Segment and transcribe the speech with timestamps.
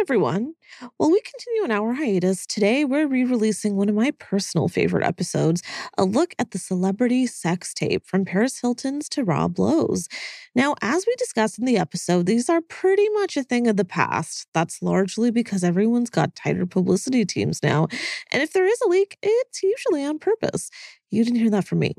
[0.00, 0.54] Everyone.
[0.96, 5.04] While we continue on our hiatus, today we're re releasing one of my personal favorite
[5.04, 5.60] episodes
[5.96, 10.08] a look at the celebrity sex tape from Paris Hilton's to Rob Lowe's.
[10.54, 13.84] Now, as we discussed in the episode, these are pretty much a thing of the
[13.84, 14.46] past.
[14.54, 17.88] That's largely because everyone's got tighter publicity teams now.
[18.30, 20.70] And if there is a leak, it's usually on purpose.
[21.10, 21.94] You didn't hear that from me.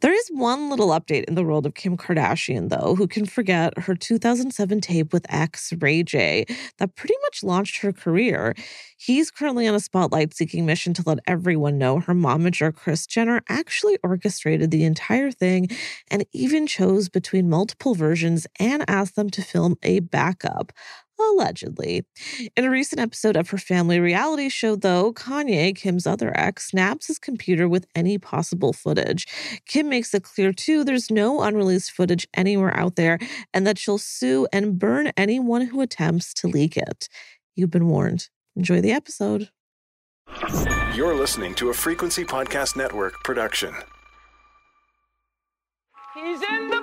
[0.00, 3.78] There is one little update in the world of Kim Kardashian, though, who can forget
[3.78, 6.44] her 2007 tape with ex Ray J
[6.78, 8.54] that pretty much launched her career.
[8.96, 13.42] He's currently on a spotlight seeking mission to let everyone know her momager, Kris Jenner,
[13.48, 15.68] actually orchestrated the entire thing
[16.10, 20.72] and even chose between multiple versions and asked them to film a backup
[21.18, 22.04] allegedly.
[22.56, 27.06] In a recent episode of her family reality show, though, Kanye, Kim's other ex, snaps
[27.06, 29.26] his computer with any possible footage.
[29.66, 33.18] Kim makes it clear, too, there's no unreleased footage anywhere out there
[33.52, 37.08] and that she'll sue and burn anyone who attempts to leak it.
[37.54, 38.28] You've been warned.
[38.56, 39.50] Enjoy the episode.
[40.94, 43.74] You're listening to a Frequency Podcast Network production.
[46.14, 46.80] He's in the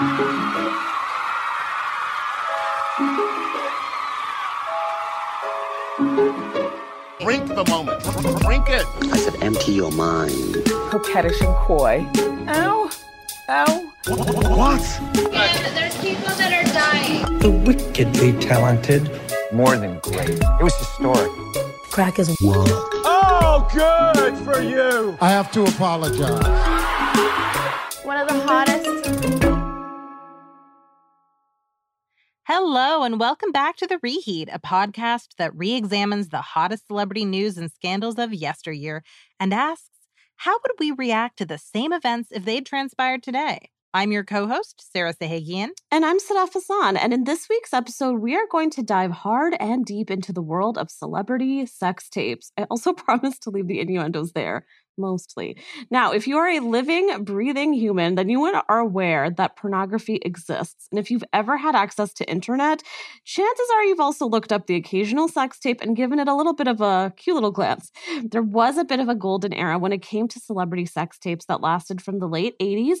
[0.00, 0.47] building!
[7.20, 8.00] Drink the moment.
[8.42, 8.86] Drink it.
[9.12, 10.54] I said, empty your mind.
[10.90, 12.06] Coquettish and coy.
[12.48, 12.90] Ow.
[13.48, 13.92] Ow.
[14.06, 14.80] What?
[15.00, 17.38] And there's people that are dying.
[17.40, 19.10] The wickedly talented.
[19.52, 20.30] More than great.
[20.38, 21.30] It was historic.
[21.90, 25.18] Crack is Oh, good for you.
[25.20, 26.46] I have to apologize.
[28.04, 29.47] One of the hottest.
[32.50, 37.26] Hello, and welcome back to The Reheat, a podcast that re examines the hottest celebrity
[37.26, 39.02] news and scandals of yesteryear
[39.38, 39.90] and asks,
[40.36, 43.68] how would we react to the same events if they'd transpired today?
[43.98, 45.70] I'm your co host, Sarah Sahagian.
[45.90, 46.96] And I'm Sadaf Hassan.
[46.96, 50.40] And in this week's episode, we are going to dive hard and deep into the
[50.40, 52.52] world of celebrity sex tapes.
[52.56, 54.66] I also promise to leave the innuendos there
[54.98, 55.56] mostly.
[55.90, 60.88] Now, if you are a living, breathing human, then you are aware that pornography exists.
[60.90, 62.82] And if you've ever had access to internet,
[63.24, 66.54] chances are you've also looked up the occasional sex tape and given it a little
[66.54, 67.90] bit of a cute little glance.
[68.24, 71.46] There was a bit of a golden era when it came to celebrity sex tapes
[71.46, 72.98] that lasted from the late 80s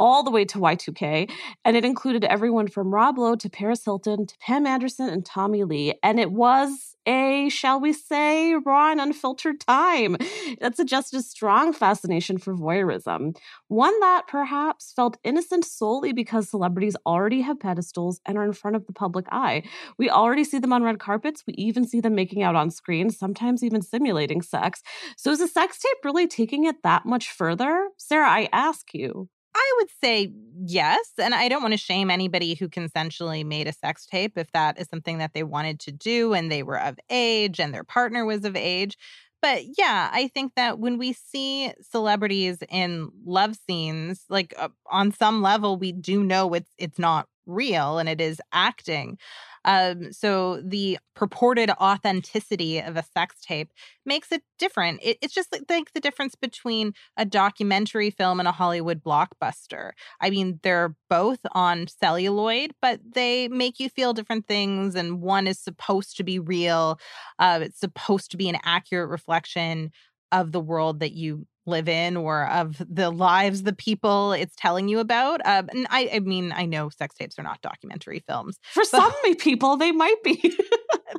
[0.00, 1.30] all the way to Y2K.
[1.64, 5.62] And it included everyone from Rob Lowe to Paris Hilton to Pam Anderson and Tommy
[5.62, 5.94] Lee.
[6.02, 10.16] And it was a, shall we say, raw and unfiltered time
[10.60, 13.36] that suggested a strong fascination for voyeurism.
[13.68, 18.76] One that perhaps felt innocent solely because celebrities already have pedestals and are in front
[18.76, 19.62] of the public eye.
[19.98, 21.44] We already see them on red carpets.
[21.46, 24.82] We even see them making out on screen, sometimes even simulating sex.
[25.16, 27.88] So is a sex tape really taking it that much further?
[27.96, 29.28] Sarah, I ask you.
[29.60, 30.32] I would say
[30.64, 31.12] yes.
[31.18, 34.80] And I don't want to shame anybody who consensually made a sex tape if that
[34.80, 38.24] is something that they wanted to do and they were of age and their partner
[38.24, 38.96] was of age.
[39.42, 45.12] But yeah, I think that when we see celebrities in love scenes, like uh, on
[45.12, 49.18] some level, we do know it's it's not real and it is acting.
[49.64, 53.72] Um, so the purported authenticity of a sex tape
[54.06, 55.00] makes it different.
[55.02, 59.90] It, it's just like, like the difference between a documentary film and a Hollywood blockbuster.
[60.20, 64.94] I mean, they're both on celluloid, but they make you feel different things.
[64.94, 66.98] And one is supposed to be real.
[67.38, 69.90] Uh, it's supposed to be an accurate reflection
[70.32, 74.88] of the world that you live in or of the lives the people it's telling
[74.88, 78.58] you about um, and I, I mean i know sex tapes are not documentary films
[78.72, 80.56] For some people, they might be.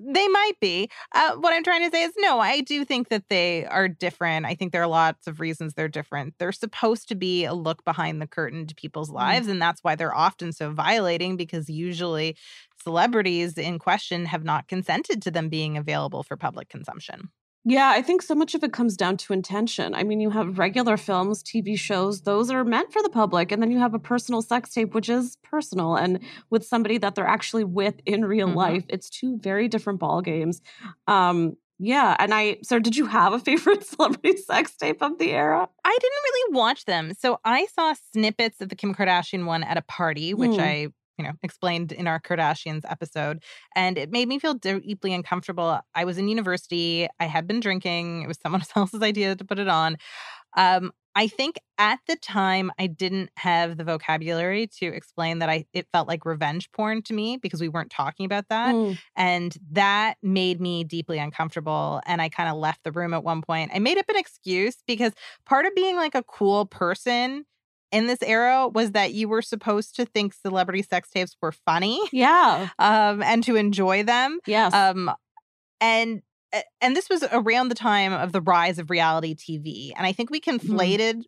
[0.01, 0.89] they might be.
[1.13, 4.45] Uh, what i'm trying to say is no i do think that they are different.
[4.45, 6.33] I think there are lots of reasons they're different.
[6.39, 9.95] They're supposed to be a look behind the curtain to people's lives and that's why
[9.95, 12.35] they're often so violating because usually
[12.83, 17.29] celebrities in question have not consented to them being available for public consumption
[17.63, 19.93] Yeah, I think so much of it comes down to intention.
[19.93, 23.51] I mean, you have regular films, TV shows, those are meant for the public.
[23.51, 26.19] And then you have a personal sex tape, which is personal and
[26.49, 28.55] with somebody that they're actually with in real Mhm.
[28.55, 28.85] life.
[28.89, 30.59] It's two very different ball games.
[31.07, 35.31] Um, yeah, and I so did you have a favorite celebrity sex tape of the
[35.31, 35.67] era?
[35.85, 37.13] I didn't really watch them.
[37.19, 40.59] So I saw snippets of the Kim Kardashian one at a party, which Hmm.
[40.61, 43.43] I, you know, explained in our Kardashians episode.
[43.75, 45.79] And it made me feel deeply uncomfortable.
[45.93, 47.07] I was in university.
[47.19, 48.23] I had been drinking.
[48.23, 49.97] It was someone else's idea to put it on.
[50.57, 55.65] Um, I think at the time I didn't have the vocabulary to explain that I
[55.73, 58.73] it felt like revenge porn to me because we weren't talking about that.
[58.73, 58.97] Mm.
[59.15, 62.01] And that made me deeply uncomfortable.
[62.05, 63.71] And I kind of left the room at one point.
[63.73, 65.11] I made up an excuse because
[65.45, 67.45] part of being like a cool person
[67.91, 71.99] in this era was that you were supposed to think celebrity sex tapes were funny.
[72.11, 72.69] Yeah.
[72.79, 74.39] Um, and to enjoy them.
[74.45, 74.73] Yes.
[74.73, 75.11] Um,
[75.79, 76.21] and
[76.81, 79.91] and this was around the time of the rise of reality TV.
[79.95, 80.73] And I think we Mm-hmm.
[80.73, 81.23] conflated mm.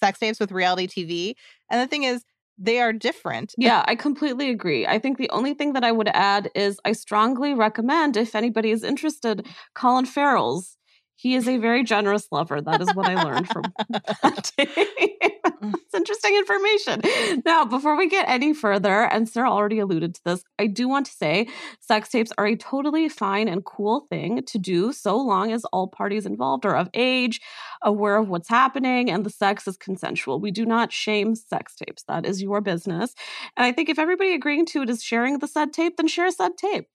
[0.00, 1.34] sex tapes with reality TV.
[1.70, 2.24] And the thing is,
[2.58, 3.54] they are different.
[3.58, 4.86] Yeah, I completely agree.
[4.86, 8.70] I think the only thing that I would add is I strongly recommend if anybody
[8.70, 10.78] is interested, Colin Farrell's.
[11.16, 12.60] He is a very generous lover.
[12.60, 14.52] That is what I learned from that.
[15.62, 15.74] Mm.
[15.74, 17.00] It's interesting information.
[17.44, 21.06] Now, before we get any further, and Sarah already alluded to this, I do want
[21.06, 21.48] to say
[21.80, 25.88] sex tapes are a totally fine and cool thing to do so long as all
[25.88, 27.40] parties involved are of age,
[27.86, 30.40] aware of what's happening, and the sex is consensual.
[30.40, 32.02] We do not shame sex tapes.
[32.08, 33.14] That is your business.
[33.56, 36.30] And I think if everybody agreeing to it is sharing the said tape, then share
[36.30, 36.88] said tape.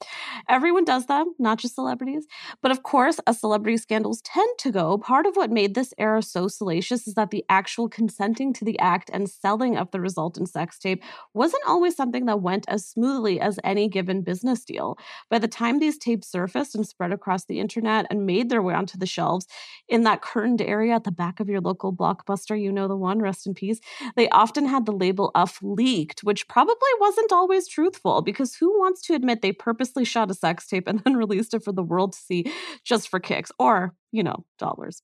[0.50, 2.28] Everyone does them, not just celebrities.
[2.62, 6.22] But of course, as celebrity scandals tend to go, part of what made this era
[6.22, 10.50] so salacious is that the actual consenting to the act and selling of the resultant
[10.50, 11.02] sex tape
[11.34, 14.98] wasn't always something that went as smoothly as any given business deal.
[15.30, 18.74] By the time these tapes surfaced and spread across the internet and made their way
[18.74, 19.48] onto the shelves
[19.88, 23.20] in that curtained area at the back of your local blockbuster, you know the one,
[23.20, 23.80] rest in peace,
[24.16, 29.02] they often had the label of leaked, which probably wasn't always truthful because who wants
[29.02, 32.14] to admit they purposely shot a sex tape and then released it for the world
[32.14, 32.52] to see
[32.84, 33.52] just for kicks?
[33.60, 35.02] Or you know, dollars.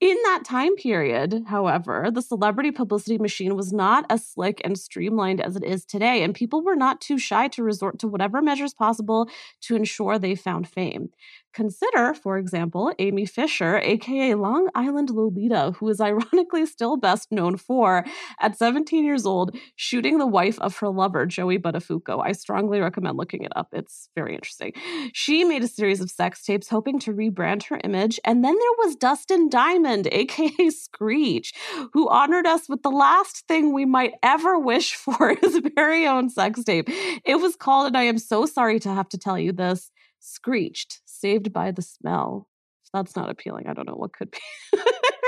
[0.00, 5.40] In that time period, however, the celebrity publicity machine was not as slick and streamlined
[5.40, 8.74] as it is today, and people were not too shy to resort to whatever measures
[8.74, 9.28] possible
[9.62, 11.08] to ensure they found fame.
[11.52, 17.56] Consider, for example, Amy Fisher, aka Long Island Lolita, who is ironically still best known
[17.56, 18.04] for,
[18.40, 22.22] at 17 years old, shooting the wife of her lover, Joey Buttafuoco.
[22.24, 23.68] I strongly recommend looking it up.
[23.72, 24.72] It's very interesting.
[25.12, 28.20] She made a series of sex tapes hoping to rebrand her image.
[28.24, 31.52] And then there was Dustin Diamond, aka Screech,
[31.92, 36.30] who honored us with the last thing we might ever wish for his very own
[36.30, 36.88] sex tape.
[37.24, 39.90] It was called, and I am so sorry to have to tell you this,
[40.22, 42.46] Screeched saved by the smell.
[42.92, 44.38] That's not appealing, I don't know what could be.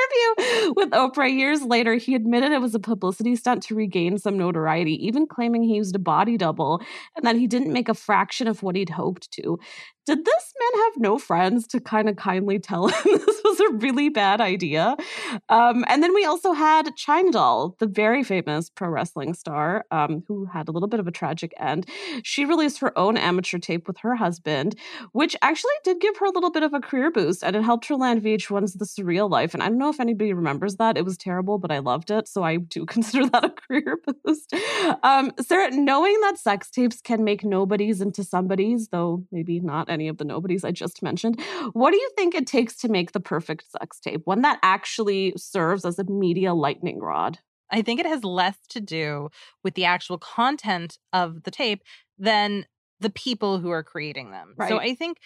[0.02, 4.36] Interview with Oprah years later, he admitted it was a publicity stunt to regain some
[4.36, 6.82] notoriety, even claiming he used a body double
[7.16, 9.58] and that he didn't make a fraction of what he'd hoped to.
[10.04, 13.75] Did this man have no friends to kind of kindly tell him this was a
[13.75, 14.96] really bad idea?
[15.49, 20.25] Um, and then we also had Chyna Doll, the very famous pro wrestling star, um,
[20.26, 21.88] who had a little bit of a tragic end.
[22.25, 24.75] She released her own amateur tape with her husband,
[25.12, 27.87] which actually did give her a little bit of a career boost and it helped
[27.87, 29.54] her land VH1's The Surreal Life.
[29.54, 30.96] And I don't know if anybody remembers that.
[30.96, 32.26] It was terrible, but I loved it.
[32.26, 34.52] So I do consider that a career boost.
[35.04, 40.08] Um, Sarah, knowing that sex tapes can make nobodies into somebodies, though maybe not any
[40.08, 41.40] of the nobodies I just mentioned,
[41.72, 44.22] what do you think it takes to make the perfect sex tape?
[44.24, 47.38] One that actually serves as a media lightning rod?
[47.70, 49.30] I think it has less to do
[49.62, 51.82] with the actual content of the tape
[52.18, 52.66] than
[53.00, 54.54] the people who are creating them.
[54.56, 54.68] Right.
[54.68, 55.18] So I think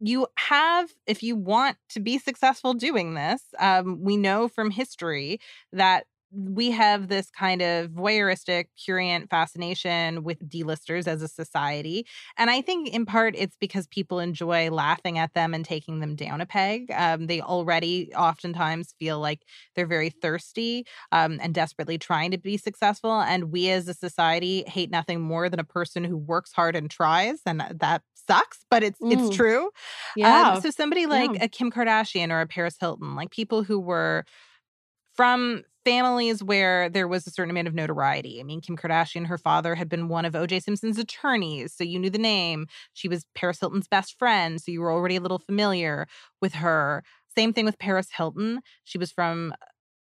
[0.00, 5.40] you have, if you want to be successful doing this, um, we know from history
[5.72, 12.06] that we have this kind of voyeuristic, prurient fascination with D-listers as a society.
[12.36, 16.14] And I think in part it's because people enjoy laughing at them and taking them
[16.16, 16.90] down a peg.
[16.92, 19.44] Um, they already oftentimes feel like
[19.74, 23.20] they're very thirsty um, and desperately trying to be successful.
[23.20, 26.90] And we as a society hate nothing more than a person who works hard and
[26.90, 27.40] tries.
[27.46, 29.08] And that sucks, but it's Mm.
[29.08, 29.70] it's true.
[30.14, 30.44] Yeah.
[30.44, 31.40] Um, so somebody like Yeah.
[31.40, 34.24] a Kim Kardashian or a Paris Hilton, like people who were
[35.14, 38.40] from families where there was a certain amount of notoriety.
[38.40, 41.98] I mean, Kim Kardashian, her father had been one of OJ Simpson's attorneys, so you
[41.98, 42.66] knew the name.
[42.92, 46.06] She was Paris Hilton's best friend, so you were already a little familiar
[46.42, 47.02] with her.
[47.34, 48.60] Same thing with Paris Hilton.
[48.84, 49.54] She was from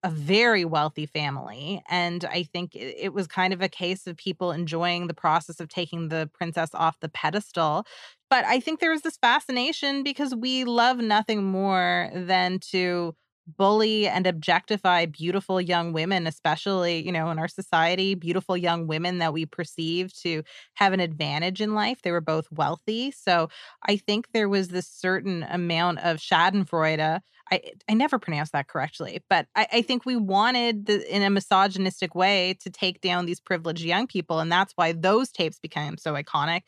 [0.03, 1.83] a very wealthy family.
[1.89, 5.69] And I think it, was kind of a case of people enjoying the process of
[5.69, 7.87] taking the princess off the pedestal.
[8.29, 14.07] But I think there was this fascination because we love nothing more than to bully
[14.07, 19.33] and objectify beautiful young women especially you know in our society beautiful young women that
[19.33, 20.43] we perceive to
[20.75, 22.03] have an advantage in life.
[22.03, 23.11] They were both wealthy.
[23.11, 23.49] So
[23.87, 27.21] i think there was this certain amount of schadenfreude.
[27.51, 31.31] I I never pronounced that correctly, but I, I think we wanted the, in a
[31.31, 35.99] misogynistic way to take down these privileged young people, and that's why those tapes became
[35.99, 36.63] so iconic.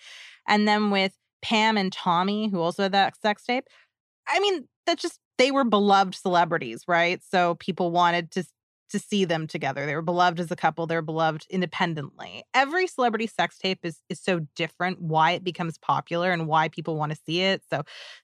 [0.47, 3.65] And then with Pam and Tommy, who also had that sex tape,
[4.29, 7.21] I mean, that just they were beloved celebrities, right?
[7.31, 8.45] So people wanted to
[8.91, 9.85] to see them together.
[9.85, 12.45] They were beloved as a couple, they're beloved independently.
[12.55, 16.97] Every celebrity sex tape is is so different why it becomes popular and why people
[16.97, 17.63] want to see it.
[17.69, 17.83] So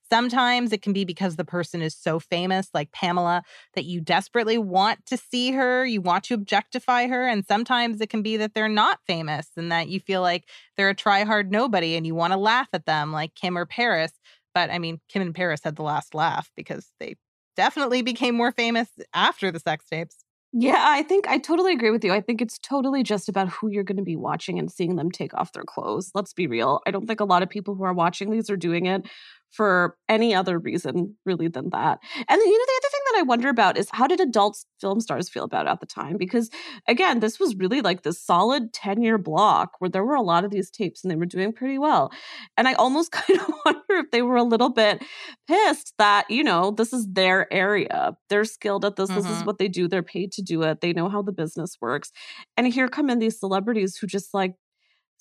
[0.09, 3.43] sometimes it can be because the person is so famous like Pamela
[3.75, 8.09] that you desperately want to see her, you want to objectify her, and sometimes it
[8.09, 10.45] can be that they're not famous and that you feel like
[10.77, 14.13] they're a try-hard nobody and you want to laugh at them like Kim or Paris.
[14.55, 17.17] But I mean, Kim and Paris had the last laugh because they
[17.57, 20.17] definitely became more famous after the sex tapes.
[20.55, 22.13] Yeah, I think I totally agree with you.
[22.13, 25.11] I think it's totally just about who you're going to be watching and seeing them
[25.11, 26.11] take off their clothes.
[26.15, 26.81] Let's be real.
[26.87, 29.07] I don't think a lot of people who are watching these are doing it
[29.53, 31.99] for any other reason really than that.
[32.17, 35.01] And you know, the other thing that I wonder about is how did adult film
[35.01, 36.17] stars feel about it at the time?
[36.17, 36.51] Because
[36.89, 40.45] again, this was really like this solid 10 year block where there were a lot
[40.45, 42.11] of these tapes and they were doing pretty well.
[42.57, 45.03] And I almost kind of wonder if they were a little bit
[45.47, 48.17] pissed that, you know, this is their area.
[48.31, 49.11] They're skilled at this.
[49.11, 49.19] Mm-hmm.
[49.19, 49.47] This is mm-hmm.
[49.47, 49.87] what they do.
[49.87, 50.81] They're paid to do it.
[50.81, 52.11] They know how the business works.
[52.57, 54.55] And here come in these celebrities who just like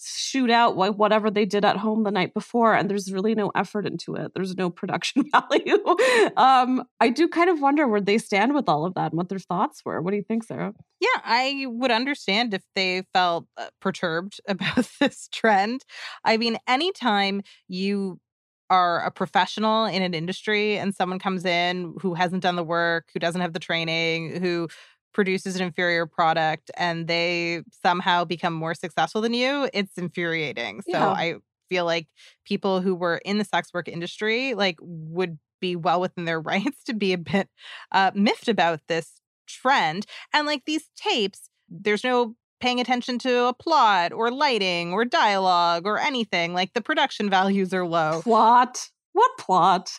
[0.03, 3.85] shoot out whatever they did at home the night before and there's really no effort
[3.85, 4.31] into it.
[4.33, 5.77] There's no production value.
[6.37, 9.29] Um i do kind of wonder where they stand with all of that and what
[9.29, 10.01] their thoughts were.
[10.01, 10.73] What do you think sarah?
[10.99, 15.83] Yeah i would understand if they felt uh, perturbed about this trend.
[16.23, 18.19] I mean anytime you
[18.71, 23.09] are a professional in an industry and someone comes in who hasn't done the work,
[23.13, 24.69] who doesn't have the training, who
[25.13, 30.81] produces an inferior product and they somehow become more successful than you, it's infuriating.
[30.81, 31.09] So yeah.
[31.09, 31.35] I
[31.69, 32.07] feel like
[32.45, 36.83] people who were in the sex work industry like would be well within their rights
[36.85, 37.49] to be a bit
[37.91, 40.05] uh, miffed about this trend.
[40.33, 45.85] And like these tapes, there's no paying attention to a plot or lighting or dialogue
[45.85, 46.53] or anything.
[46.53, 48.21] Like the production values are low.
[48.21, 48.89] Plot?
[49.13, 49.91] What plot?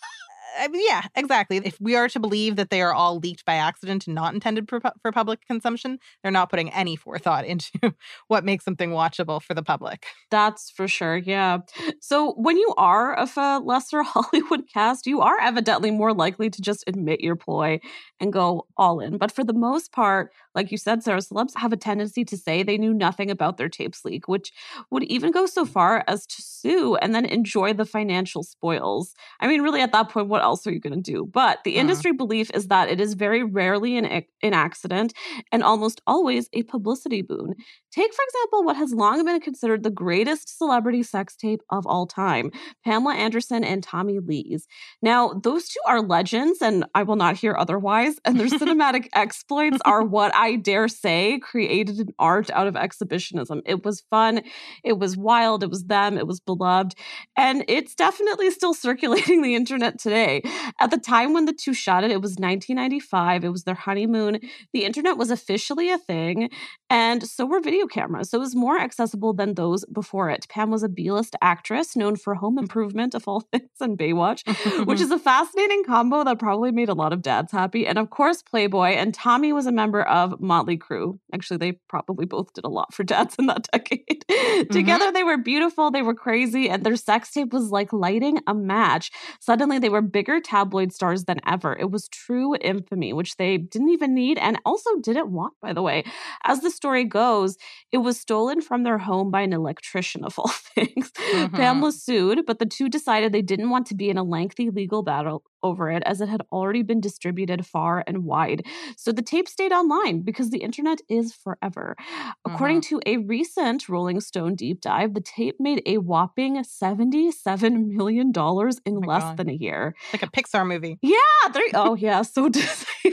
[0.59, 1.59] I mean, yeah, exactly.
[1.59, 4.69] If we are to believe that they are all leaked by accident and not intended
[4.69, 7.95] for, for public consumption, they're not putting any forethought into
[8.29, 10.07] what makes something watchable for the public.
[10.31, 11.17] That's for sure.
[11.17, 11.59] Yeah.
[12.01, 16.63] So when you are of a lesser Hollywood cast, you are evidently more likely to
[16.63, 17.81] just admit your ploy
[18.21, 19.19] and go all in.
[19.19, 22.63] But for the most part, like you said, Sarah, celebs have a tendency to say
[22.63, 24.53] they knew nothing about their tapes leak, which
[24.91, 25.69] would even go so mm.
[25.69, 29.15] far as to sue and then enjoy the financial spoils.
[29.41, 31.25] I mean, really, at that point, what else are you going to do?
[31.25, 31.81] But the uh-huh.
[31.81, 35.15] industry belief is that it is very rarely an, an accident
[35.51, 37.55] and almost always a publicity boon.
[37.93, 42.07] Take, for example, what has long been considered the greatest celebrity sex tape of all
[42.07, 42.51] time
[42.85, 44.67] Pamela Anderson and Tommy Lee's.
[45.03, 48.17] Now, those two are legends, and I will not hear otherwise.
[48.25, 53.63] And their cinematic exploits are what I dare say created an art out of exhibitionism.
[53.67, 54.43] It was fun,
[54.83, 56.95] it was wild, it was them, it was beloved,
[57.37, 60.32] and it's definitely still circulating the internet today.
[60.81, 64.41] At the time when the two shot it, it was 1995, it was their honeymoon.
[64.73, 66.51] The internet was officially a thing,
[66.89, 70.47] and so were video cameras, so it was more accessible than those before it.
[70.49, 74.47] Pam was a B list actress known for home improvement, of all things, and Baywatch,
[74.87, 77.87] which is a fascinating combo that probably made a lot of dads happy.
[77.87, 81.19] And of course, Playboy, and Tommy was a member of Motley Crue.
[81.35, 84.25] Actually, they probably both did a lot for dads in that decade.
[84.29, 84.73] Mm-hmm.
[84.73, 88.55] Together, they were beautiful, they were crazy, and their sex tape was like lighting a
[88.55, 89.11] match.
[89.41, 91.77] Suddenly, they were bigger tabloid stars than ever.
[91.77, 95.83] It was true infamy, which they didn't even need and also didn't want, by the
[95.83, 96.05] way.
[96.45, 97.57] As the story goes,
[97.91, 101.11] it was stolen from their home by an electrician, of all things.
[101.11, 101.57] Mm-hmm.
[101.57, 104.71] Pam was sued, but the two decided they didn't want to be in a lengthy
[104.71, 108.65] legal battle over it as it had already been distributed far and wide.
[108.97, 111.97] So the tape stayed online because the internet is forever.
[111.99, 112.55] Mm-hmm.
[112.55, 118.29] According to a recent Rolling Stone deep dive, the tape made a whopping $77 million
[118.29, 119.37] in oh less God.
[119.37, 119.95] than a year.
[120.13, 120.99] Like a Pixar movie.
[121.03, 121.19] Yeah.
[121.53, 122.23] There, oh, yeah.
[122.23, 122.51] So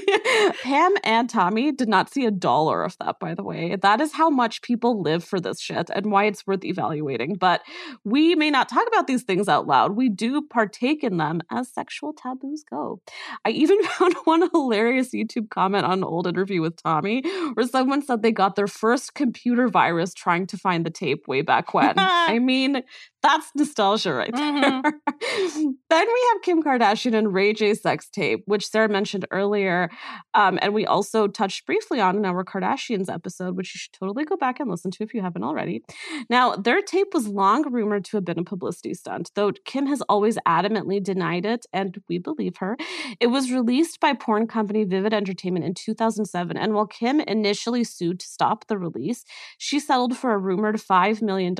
[0.63, 3.75] Pam and Tommy did not see a dollar of that, by the way.
[3.75, 7.35] That is how much people live for this shit and why it's worth evaluating.
[7.35, 7.61] But
[8.03, 9.95] we may not talk about these things out loud.
[9.95, 13.01] We do partake in them as sexual taboos taboos go.
[13.45, 18.01] I even found one hilarious YouTube comment on an old interview with Tommy where someone
[18.01, 21.93] said they got their first computer virus trying to find the tape way back when.
[21.97, 22.83] I mean,
[23.21, 24.81] that's nostalgia right there.
[24.81, 25.69] Mm-hmm.
[25.89, 29.89] then we have Kim Kardashian and Ray J sex tape, which Sarah mentioned earlier.
[30.33, 34.23] Um, and we also touched briefly on in our Kardashians episode, which you should totally
[34.23, 35.83] go back and listen to if you haven't already.
[36.29, 40.01] Now, their tape was long rumored to have been a publicity stunt, though Kim has
[40.01, 42.77] always adamantly denied it, and we believe her.
[43.19, 46.55] It was released by porn company Vivid Entertainment in 2007.
[46.57, 49.25] And while Kim initially sued to stop the release,
[49.57, 51.55] she settled for a rumored $5 million,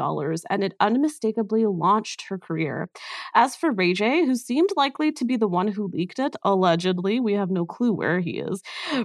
[0.50, 2.90] and it unmistakably launched her career.
[3.34, 7.20] As for Ray J, who seemed likely to be the one who leaked it, allegedly,
[7.20, 8.62] we have no clue where he is.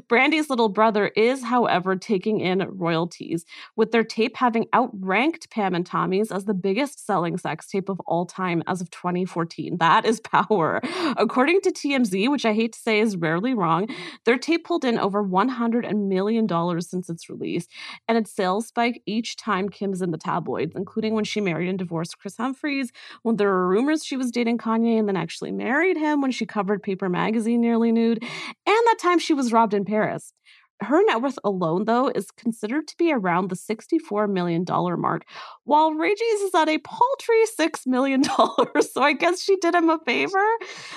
[0.08, 3.44] Brandy's little brother is, however, taking in royalties,
[3.76, 8.00] with their tape having outranked Pam and Tommy's as the biggest selling sex tape of
[8.00, 9.78] all time as of 2014.
[9.78, 10.80] That is power.
[11.16, 13.88] According to TMZ, which I hate to say is rarely wrong,
[14.24, 16.48] their tape pulled in over $100 million
[16.80, 17.66] since its release,
[18.08, 21.78] and its sales spike each time Kim's in the tabloids, including when she married and
[21.78, 22.92] divorced Kris Humphries,
[23.22, 26.46] when there were rumors she was dating Kanye and then actually married him when she
[26.46, 28.30] covered Paper Magazine nearly nude, and
[28.66, 30.32] that time she was robbed in Paris.
[30.80, 35.24] Her net worth alone, though, is considered to be around the $64 million mark,
[35.64, 38.24] while J's is at a paltry $6 million.
[38.92, 40.44] so I guess she did him a favor.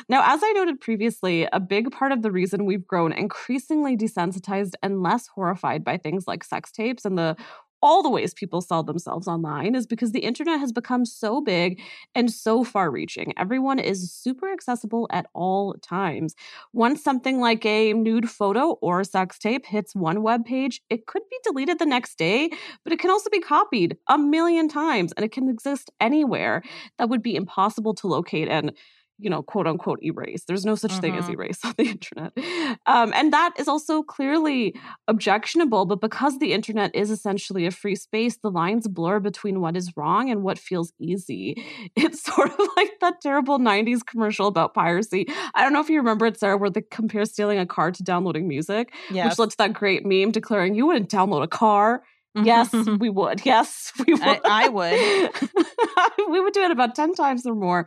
[0.09, 4.73] Now, as I noted previously, a big part of the reason we've grown increasingly desensitized
[4.81, 7.35] and less horrified by things like sex tapes and the
[7.81, 11.79] all the ways people sell themselves online is because the internet has become so big
[12.15, 13.34] and so far reaching.
[13.38, 16.36] Everyone is super accessible at all times.
[16.74, 21.24] Once something like a nude photo or sex tape hits one web page, it could
[21.29, 22.50] be deleted the next day,
[22.84, 26.63] but it can also be copied a million times and it can exist anywhere
[26.98, 28.72] that would be impossible to locate and
[29.19, 30.43] you know, quote unquote erase.
[30.47, 31.33] There's no such thing as Mhm.
[31.33, 32.33] erase on the internet.
[32.86, 34.75] Um, and that is also clearly
[35.07, 35.86] objectionable.
[35.86, 39.95] But because the internet is essentially a free space, the lines blur between what is
[39.97, 41.63] wrong and what feels easy.
[41.95, 45.25] It's sort of like that terrible 90s commercial about piracy.
[45.55, 48.03] I don't know if you remember it, Sarah, where they compare stealing a car to
[48.03, 49.25] downloading music, Yes.
[49.31, 52.03] which led to that great meme declaring you wouldn't download a car.
[52.36, 53.46] Yes, we would.
[53.46, 54.22] Yes, we would.
[54.24, 55.31] I- I would.
[56.29, 57.86] we would do it about 10 times or more.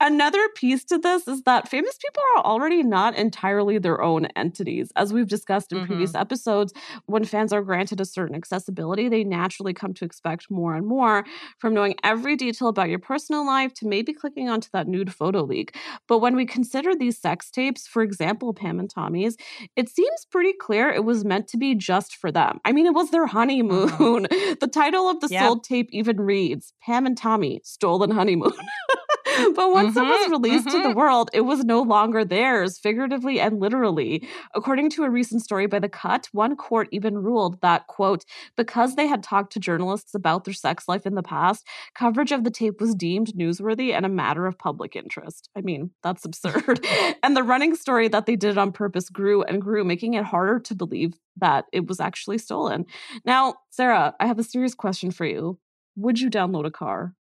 [0.00, 4.92] Another piece to this is that famous people are already not entirely their own entities.
[4.96, 6.20] As we've discussed in previous mm-hmm.
[6.20, 6.72] episodes,
[7.06, 11.24] when fans are granted a certain accessibility, they naturally come to expect more and more
[11.58, 15.42] from knowing every detail about your personal life to maybe clicking onto that nude photo
[15.42, 15.76] leak.
[16.08, 19.36] But when we consider these sex tapes, for example, Pam and Tommy's,
[19.76, 22.60] it seems pretty clear it was meant to be just for them.
[22.64, 23.85] I mean, it was their honeymoon.
[24.60, 25.42] the title of the Yep.
[25.42, 28.52] sold tape even reads Pam and Tommy, Stolen Honeymoon.
[29.54, 30.94] but once it was Mhm, released to the mhm.
[30.94, 34.26] world, it was no longer theirs, figuratively and literally.
[34.54, 38.24] According to a recent story by The Cut, one court even ruled that, quote,
[38.56, 42.44] because they had talked to journalists about their sex life in the past, coverage of
[42.44, 45.48] the tape was deemed newsworthy and a matter of public interest.
[45.56, 46.84] I mean, that's absurd.
[47.22, 50.24] and the running story that they did it on purpose grew and grew, making it
[50.24, 52.84] harder to believe that it was actually stolen.
[53.24, 55.58] Now, Sarah, I have a serious question for you.
[55.96, 57.14] Would you download a car?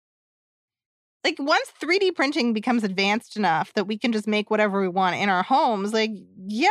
[1.24, 5.16] Like once 3D printing becomes advanced enough that we can just make whatever we want
[5.16, 6.10] in our homes, like
[6.46, 6.68] yeah,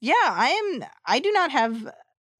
[0.00, 0.48] yeah, I
[0.80, 1.92] am I do not have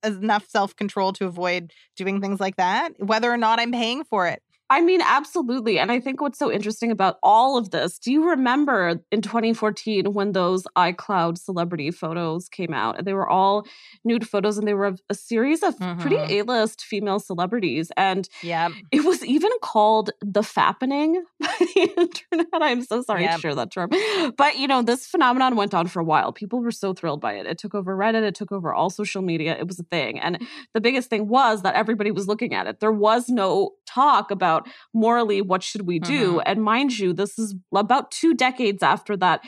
[0.02, 4.42] enough self-control to avoid doing things like that, whether or not I'm paying for it.
[4.70, 5.80] I mean, absolutely.
[5.80, 10.12] And I think what's so interesting about all of this, do you remember in 2014
[10.12, 12.96] when those iCloud celebrity photos came out?
[12.96, 13.66] And they were all
[14.04, 16.30] nude photos and they were a series of pretty Mhm.
[16.30, 17.90] A list female celebrities.
[17.96, 18.68] And Yeah.
[18.92, 22.46] it was even called the fappening by the internet.
[22.62, 23.34] I'm so sorry Yep.
[23.34, 23.90] to share that term.
[24.36, 26.32] But, you know, this phenomenon went on for a while.
[26.32, 27.44] People were so thrilled by it.
[27.46, 29.56] It took over Reddit, it took over all social media.
[29.58, 30.20] It was a thing.
[30.20, 30.38] And
[30.74, 32.78] the biggest thing was that everybody was looking at it.
[32.78, 34.59] There was no talk about
[34.94, 36.34] morally what should we do.
[36.36, 36.42] Mhm.
[36.46, 39.42] And mind you, this is about two decades after that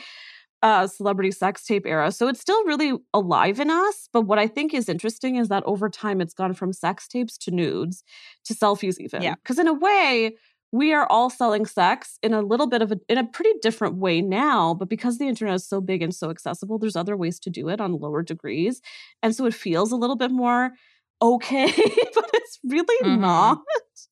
[0.61, 2.09] uh, celebrity sex tape era.
[2.09, 4.07] So it's still really alive in us.
[4.13, 7.37] But what I think is interesting is that over time it's gone from sex tapes
[7.39, 8.01] to nudes
[8.45, 9.21] to selfies, even.
[9.23, 9.35] Yeah.
[9.35, 10.37] Because in a way,
[10.71, 13.95] we are all selling sex in a little bit of a in a pretty different
[13.97, 17.39] way now, but because the internet is so big and so accessible, there's other ways
[17.41, 18.81] to do it on lower degrees.
[19.21, 20.71] And so it feels a little bit more
[21.21, 21.65] okay,
[22.15, 23.19] but it's really Mhm.
[23.19, 23.59] not.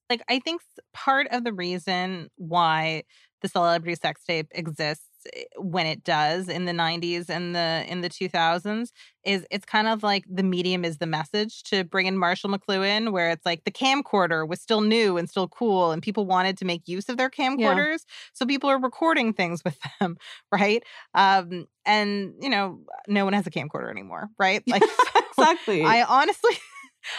[0.10, 0.62] Like I think
[0.94, 3.04] part of the reason why
[3.42, 8.02] the celebrity sex tape exists eh, when it does in the 90s and the in
[8.02, 8.92] the 2000s
[9.24, 13.12] is it's kind of like the medium is the message to bring in Marshall McLuhan
[13.12, 16.66] where it's like the camcorder was still new and still cool and people wanted to
[16.66, 18.00] make use of their camcorders
[18.34, 20.18] so people are recording things with them
[20.52, 20.84] right?
[21.14, 24.64] Um and you know no one has a camcorder anymore right?
[24.68, 24.84] Like
[25.38, 25.84] exactly.
[25.84, 26.54] I honestly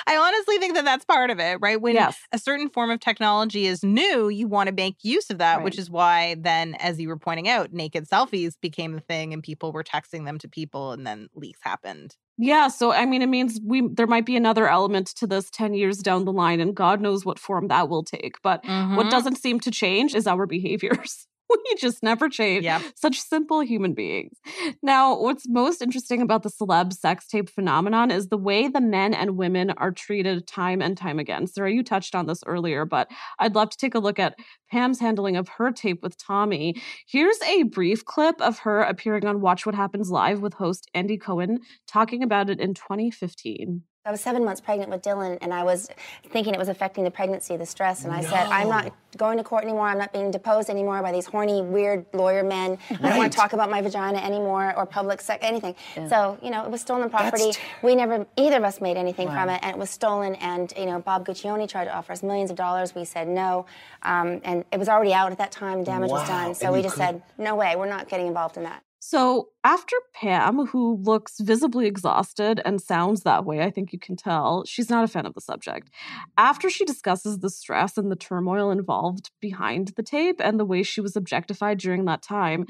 [0.06, 1.80] I honestly think that that's part of it, right?
[1.80, 2.16] When yes.
[2.32, 5.78] a certain form of technology is new, you want to make use of that, which
[5.78, 9.72] is why then, as you were pointing out, naked selfies became the thing and people
[9.72, 12.16] were texting them to people and then leaks happened.
[12.38, 15.74] Yeah, so I mean, it means we there might be another element to this ten
[15.74, 18.40] years down the line, and God knows what form that will take.
[18.42, 18.64] But
[18.94, 19.10] what Mhm.
[19.10, 21.26] doesn't seem to change is our behaviors.
[21.52, 22.64] We just never change.
[22.64, 22.82] Yep.
[22.94, 24.38] Such simple human beings.
[24.82, 29.14] Now, what's most interesting about the celeb sex tape phenomenon is the way the men
[29.14, 31.46] and women are treated time and time again.
[31.46, 34.36] Sarah, you touched on this earlier, but I'd love to take a look at
[34.70, 36.80] Pam's handling of her tape with Tommy.
[37.06, 41.18] Here's a brief clip of her appearing on Watch What Happens Live with host Andy
[41.18, 43.82] Cohen talking about it in 2015.
[44.04, 45.88] I was seven months pregnant with Dylan, and I was
[46.30, 48.02] thinking it was affecting the pregnancy, the stress.
[48.02, 49.86] And I said, I'm not going to court anymore.
[49.86, 52.78] I'm not being deposed anymore by these horny, weird lawyer men.
[52.90, 55.76] I don't want to talk about my vagina anymore or public sex, anything.
[56.08, 57.52] So, you know, it was stolen property.
[57.82, 60.34] we never, either of us made anything from it, and it was stolen.
[60.36, 62.96] And, you know, Bob Guccione tried to offer us millions of dollars.
[62.96, 63.66] We said no.
[64.02, 66.56] Um, and it was already out at that time, damage was done.
[66.56, 68.82] So we just said, no way, we're not getting involved in that.
[69.04, 74.14] So, after Pam, who looks visibly exhausted and sounds that way, I think you can
[74.14, 75.90] tell, she's not a fan of the subject.
[76.38, 80.84] After she discusses the stress and the turmoil involved behind the tape and the way
[80.84, 82.64] she was objectified during that time,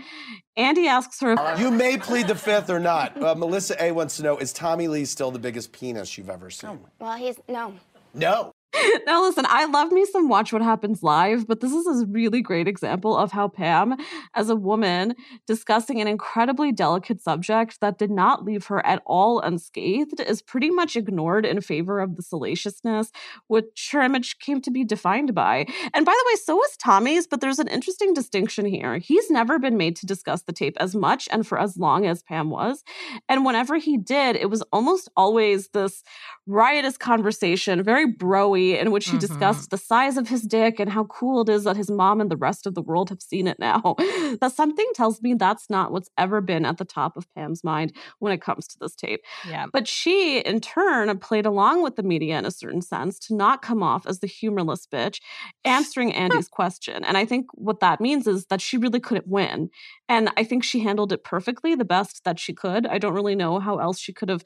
[0.57, 3.23] Andy asks her if You may plead the fifth or not.
[3.23, 6.49] Uh, Melissa A wants to know Is Tommy Lee still the biggest penis you've ever
[6.49, 6.81] seen?
[6.99, 7.75] Well, he's, no.
[8.15, 8.53] No.
[9.07, 12.41] now listen, I love me some Watch What Happens Live, but this is a really
[12.41, 13.97] great example of how Pam,
[14.35, 15.15] as a woman,
[15.47, 20.71] discussing an incredibly delicate subject that did not leave her at all unscathed, is pretty
[20.71, 23.11] much ignored in favor of the salaciousness
[23.49, 25.67] which her image came to be defined by.
[25.93, 28.99] And by the way, so is Tommy's, but there's an interesting distinction here.
[28.99, 32.23] He's never been made to discuss the tape as much and for as long as
[32.23, 32.85] Pam was.
[33.29, 36.03] And whenever he did, it was almost always this
[36.47, 39.21] riotous conversation, very broy in which he Mhm.
[39.21, 42.31] discussed the size of his dick and how cool it is that his mom and
[42.31, 43.95] the rest of the world have seen it now.
[44.41, 47.93] that something tells me that's not what's ever been at the top of Pam's mind
[48.21, 49.21] when it comes to this tape.
[49.49, 49.67] Yeah.
[49.73, 53.63] But she, in turn, played along with the media in a certain sense to not
[53.63, 55.21] come off as the humorless bitch
[55.65, 57.05] answering Andy's question.
[57.05, 59.71] And I think what that means is that she really couldn't win.
[60.09, 62.87] And I think she handled it perfectly, the best that she could.
[62.87, 64.45] I don't really know how else she could have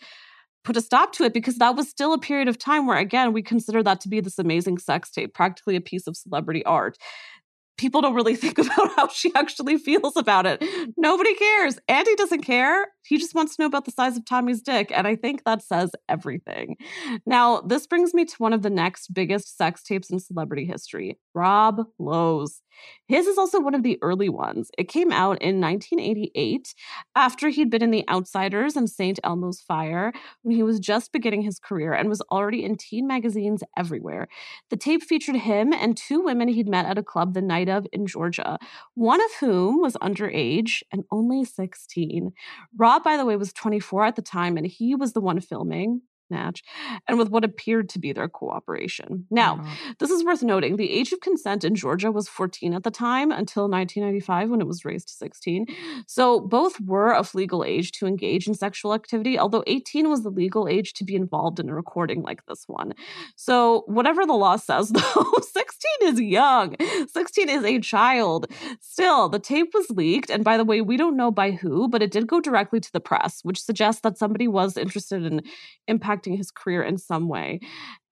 [0.67, 3.33] put a stop to it because that was still a period of time where, again,
[3.33, 6.99] we consider that to be this amazing sex tape, practically a piece of celebrity art.
[7.79, 10.63] People don't really think about how she actually feels about it.
[10.97, 11.79] Nobody cares.
[11.89, 12.89] Andy doesn't care.
[13.09, 14.91] He just wants to know about the size of Tommy's dick.
[14.95, 16.77] And I think that says everything.
[17.27, 21.19] Now, this brings me to one of the next biggest sex tapes in celebrity history
[21.35, 22.63] Rob Lowe's.
[23.09, 24.71] His is also one of the early ones.
[24.77, 26.75] It came out in 1988
[27.15, 29.19] after he'd been in The Outsiders and St.
[29.23, 33.63] Elmo's Fire when he was just beginning his career and was already in teen magazines
[33.77, 34.29] everywhere.
[34.71, 37.87] The tape featured him and two women he'd met at a club the night of
[37.93, 38.59] in Georgia,
[38.95, 42.33] one of whom was underage and only 16.
[42.77, 46.03] Rob, by the way, was 24 at the time, and he was the one filming.
[46.29, 46.65] Match,
[47.07, 49.27] and with what appeared to be their cooperation.
[49.31, 49.95] Now, uh-huh.
[50.01, 50.75] this is worth noting.
[50.75, 54.67] The age of consent in Georgia was 14 at the time until 1995 when it
[54.67, 55.67] was raised to 16.
[56.09, 60.31] So both were of legal age to engage in sexual activity, although 18 was the
[60.31, 62.95] legal age to be involved in a recording like this one.
[63.37, 65.66] So, whatever the law says, though, 16
[66.03, 66.77] is young.
[67.09, 68.47] 16 is a child.
[68.81, 70.31] Still, the tape was leaked.
[70.31, 72.93] And by the way, we don't know by who, but it did go directly to
[72.93, 75.43] the press, which suggests that somebody was interested in
[75.89, 77.61] impacting his career in some way.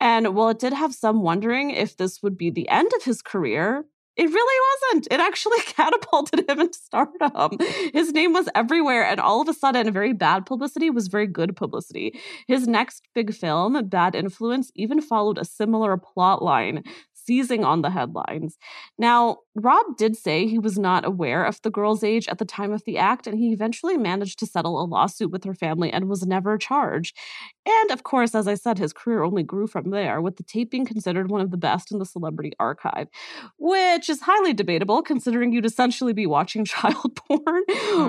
[0.01, 3.23] And while it did have some wondering if this would be the end of his
[3.23, 3.85] career,
[4.17, 4.61] it really
[4.93, 5.09] wasn't.
[5.11, 7.59] It actually catapulted him into stardom.
[7.93, 11.57] His name was everywhere, and all of a sudden, very bad publicity was very good
[11.57, 12.21] publicity.
[12.47, 16.85] His next big film, Bad Influence, even followed a similar plot line,
[17.25, 18.57] seizing on the headlines.
[18.99, 22.73] Now, Rob did say he was not aware of the girl's age at the time
[22.73, 26.09] of the act, and he eventually managed to settle a lawsuit with her family and
[26.09, 27.17] was never charged.
[27.67, 30.71] And of course, as I said, his career only grew from there, with the tape
[30.71, 33.09] being considered one of the best in the celebrity archive,
[33.59, 37.63] which is highly debatable considering you'd essentially be watching child porn.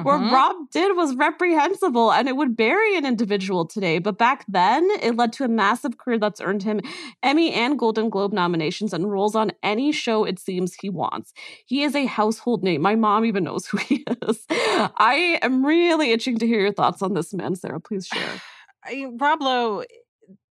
[0.04, 0.32] What Mhm.
[0.32, 4.00] Rob did was reprehensible and it would bury an individual today.
[4.00, 6.82] But back then, it led to a massive career that's earned him
[7.24, 11.34] Emmy and Golden Globe nominations and roles on any show it seems he wants.
[11.66, 12.82] He is a household name.
[12.82, 14.46] My mom even knows who he is.
[14.50, 17.80] I am really itching to hear your thoughts on this man, Sarah.
[17.80, 18.42] Please share.
[18.86, 19.08] I,
[19.40, 19.86] Lowe eh,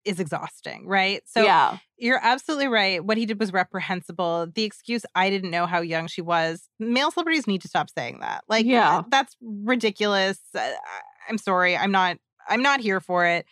[0.05, 1.21] is exhausting, right?
[1.25, 1.77] So yeah.
[1.97, 3.03] you're absolutely right.
[3.03, 4.47] What he did was reprehensible.
[4.53, 6.67] The excuse I didn't know how young she was.
[6.79, 8.43] Male celebrities need to stop saying that.
[8.49, 9.03] Like, eh, Yeah.
[9.09, 10.39] that's ridiculous.
[10.55, 11.77] Eh, I- I'm sorry.
[11.77, 12.17] I'm not.
[12.49, 13.45] I'm not here for it.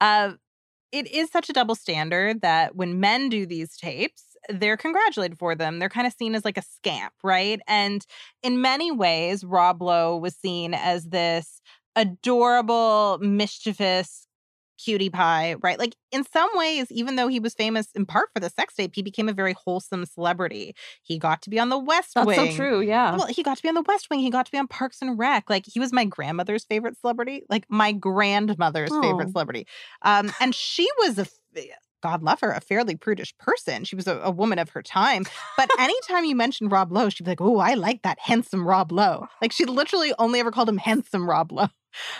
[0.00, 0.32] Uh,
[0.92, 5.54] it is such a double standard that when men do these tapes, they're congratulated for
[5.54, 5.78] them.
[5.78, 7.60] They're kind of seen as like a scamp, right?
[7.66, 8.04] And
[8.42, 11.60] in many ways, Rob Lowe was seen as this
[11.96, 14.26] adorable, mischievous,
[14.82, 15.78] cutie pie, right?
[15.78, 18.92] Like in some ways, even though he was famous in part for the sex tape,
[18.94, 20.74] he became a very wholesome celebrity.
[21.02, 22.36] He got to be on the West That's Wing.
[22.36, 22.80] That's so true.
[22.80, 23.16] Yeah.
[23.16, 24.20] Well, he got to be on the West Wing.
[24.20, 25.48] He got to be on Parks and Rec.
[25.50, 29.32] Like he was my grandmother's favorite celebrity, like my grandmother's favorite Oh.
[29.32, 29.66] celebrity.
[30.02, 31.26] Um, and she was a
[32.02, 33.84] God love her, a fairly prudish person.
[33.84, 35.24] She was a, a woman of her time.
[35.56, 38.92] But anytime you mentioned Rob Lowe, she'd be like, "Oh, I like that handsome Rob
[38.92, 41.68] Lowe." Like she literally only ever called him handsome Rob Lowe.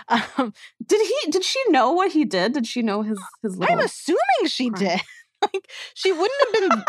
[0.08, 0.52] Um,
[0.86, 1.30] did he?
[1.30, 2.52] Did she know what he did?
[2.52, 3.74] Did she know his his little?
[3.74, 4.78] I'm assuming she crime.
[4.78, 5.00] did.
[5.54, 6.84] like she wouldn't have been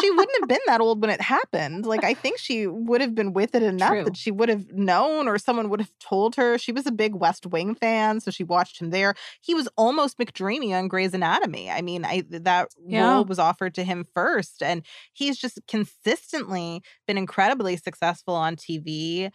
[0.00, 1.86] she wouldn't have been that old when it happened.
[1.86, 4.04] Like I think she would have been with it enough True.
[4.04, 6.58] that she would have known or someone would have told her.
[6.58, 9.14] She was a big West Wing fan, so she watched him there.
[9.40, 11.70] He was almost McDreamy on Grey's Anatomy.
[11.70, 13.14] I mean, I that Yeah.
[13.14, 19.30] role was offered to him first and he's just consistently been incredibly successful on TV.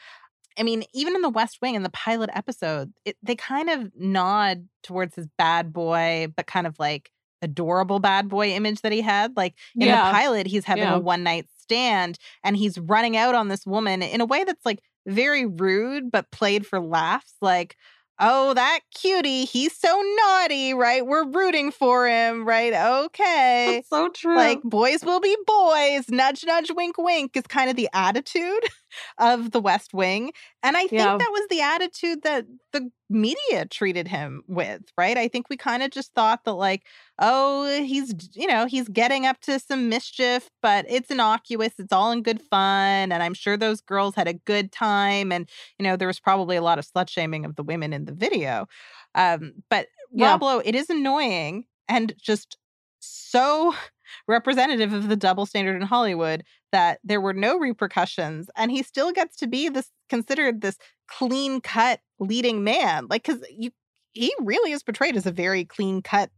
[0.60, 3.90] I mean, even in the West Wing in the pilot episode, it, they kind of
[3.96, 7.10] nod towards his bad boy, but kind of like
[7.42, 9.36] adorable bad boy image that he had.
[9.36, 10.06] Like in Yeah.
[10.06, 10.96] the pilot, he's having Yeah.
[10.96, 14.66] a one night stand and he's running out on this woman in a way that's
[14.66, 17.34] like very rude, but played for laughs.
[17.42, 17.76] Like,
[18.20, 21.04] oh, that cutie, he's so naughty, right?
[21.06, 22.72] We're rooting for him, right?
[22.72, 23.78] Okay.
[23.78, 24.36] That's so true.
[24.36, 28.64] Like boys will be boys, nudge, nudge, wink, wink is kind of the attitude
[29.18, 30.32] of the West Wing.
[30.64, 31.18] And I think Yeah.
[31.18, 35.18] that was the attitude that the media treated him with, right?
[35.18, 36.84] I think we kind of just thought that, like,
[37.20, 41.74] oh, he's, you know, he's getting up to some mischief, but it's innocuous.
[41.78, 43.12] It's all in good fun.
[43.12, 45.32] And I'm sure those girls had a good time.
[45.32, 48.06] And, you know, there was probably a lot of slut shaming of the women in
[48.06, 48.68] the video.
[49.16, 50.38] Um, but Yeah.
[50.40, 52.58] Rob it is annoying and just
[53.00, 53.74] so
[54.28, 59.12] representative of the double standard in Hollywood that there were no repercussions and he still
[59.12, 63.72] gets to be this considered this clean cut leading man like cuz you
[64.14, 66.30] he really is portrayed as a very clean cut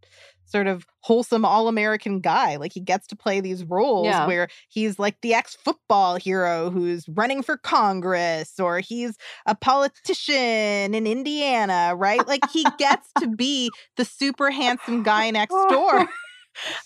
[0.46, 4.28] sort of wholesome all-American guy like he gets to play these roles Yeah.
[4.28, 9.18] where he's like the ex-football hero who's running for congress or he's
[9.48, 15.56] a politician in Indiana right like he gets to be the super handsome guy next
[15.70, 16.08] door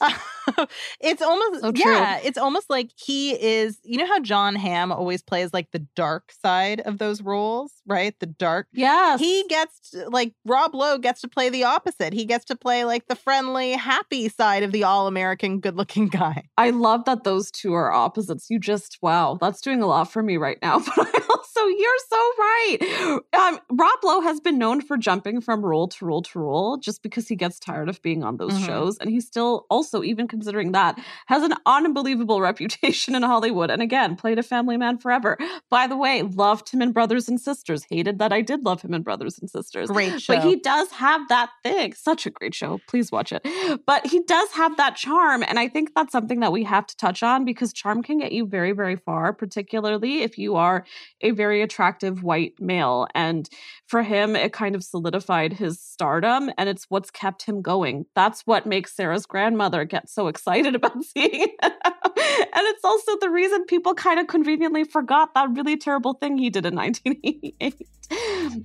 [1.02, 5.22] it's almost So yeah it's almost like he is you know how john hamm always
[5.22, 9.20] plays like the dark side of those roles right the dark yes.
[9.20, 12.86] he gets to, like rob lowe gets to play the opposite he gets to play
[12.86, 17.74] like the friendly happy side of the all-american good-looking guy I love that those two
[17.74, 18.50] are opposites.
[18.50, 20.82] You just wow, that's doing a lot for me right now.
[20.98, 21.24] But
[21.56, 23.21] also, you're so right.
[23.34, 27.04] Um, Rob Lowe has been known for jumping from role to role to role just
[27.04, 28.65] because he gets tired of being on those Mhm.
[28.65, 33.69] shows, and he still also, even considering that, has an unbelievable reputation in Hollywood.
[33.69, 35.38] And again, played a family man forever.
[35.69, 37.86] By the way, loved him in Brothers and Sisters.
[37.89, 39.89] Hated that I did love him in Brothers and Sisters.
[39.89, 40.36] Great show.
[40.36, 41.93] But he does have that thing.
[41.93, 42.80] Such a great show.
[42.88, 43.45] Please watch it.
[43.86, 45.43] But he does have that charm.
[45.47, 48.32] And I think that's something that we have to touch on because charm can get
[48.32, 50.86] you very, very far, particularly if you are
[51.21, 53.08] a very attractive white male.
[53.16, 53.50] And
[53.86, 58.06] for him, it kind of solidified his stardom and it's what's kept him going.
[58.16, 61.50] That's what makes Sarah's grandmother get so excited about seeing him.
[61.62, 66.50] and it's also the reason people kind of conveniently forgot that really terrible thing he
[66.50, 67.88] did in 1988.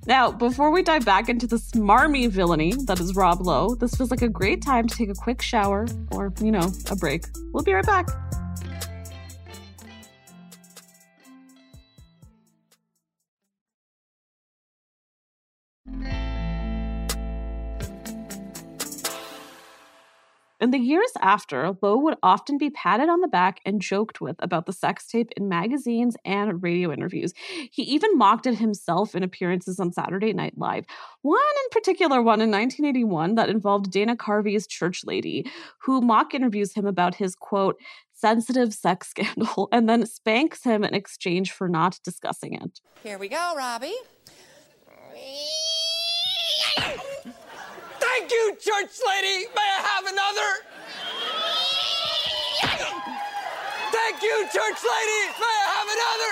[0.05, 4.11] Now, before we dive back into the smarmy villainy that is Rob Lowe, this feels
[4.11, 7.25] like a great time to take a quick shower or, you know, a break.
[7.51, 8.07] We'll be right back.
[20.63, 24.37] In the years after, Lowe would often be patted on the back and joked with
[24.39, 27.33] about the sex tape in magazines and radio interviews.
[27.69, 30.85] He even mocked it himself in appearances on Saturday Night Live.
[31.21, 35.45] One in particular, one in 1981, that involved Dana Carvey's church lady,
[35.79, 37.75] who mock interviews him about his quote,
[38.13, 42.79] sensitive sex scandal, and then spanks him in exchange for not discussing it.
[43.03, 43.97] Here we go, Robbie.
[48.33, 49.45] You, church lady.
[49.53, 50.49] May I have another?
[53.93, 55.21] Thank you, church lady.
[55.37, 56.31] May I have another?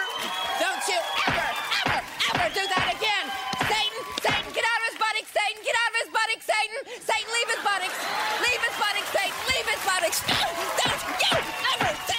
[0.65, 0.97] Don't you
[1.29, 1.45] ever,
[1.85, 3.25] ever, ever do that again.
[3.69, 5.29] Satan, Satan, get out of his buttocks.
[5.29, 6.45] Satan, get out of his buttocks.
[6.49, 7.97] Satan, Satan, leave his buttocks.
[8.49, 10.19] Leave his buttocks, Satan, leave his buttocks.
[10.81, 11.37] Don't you
[11.85, 12.10] ever,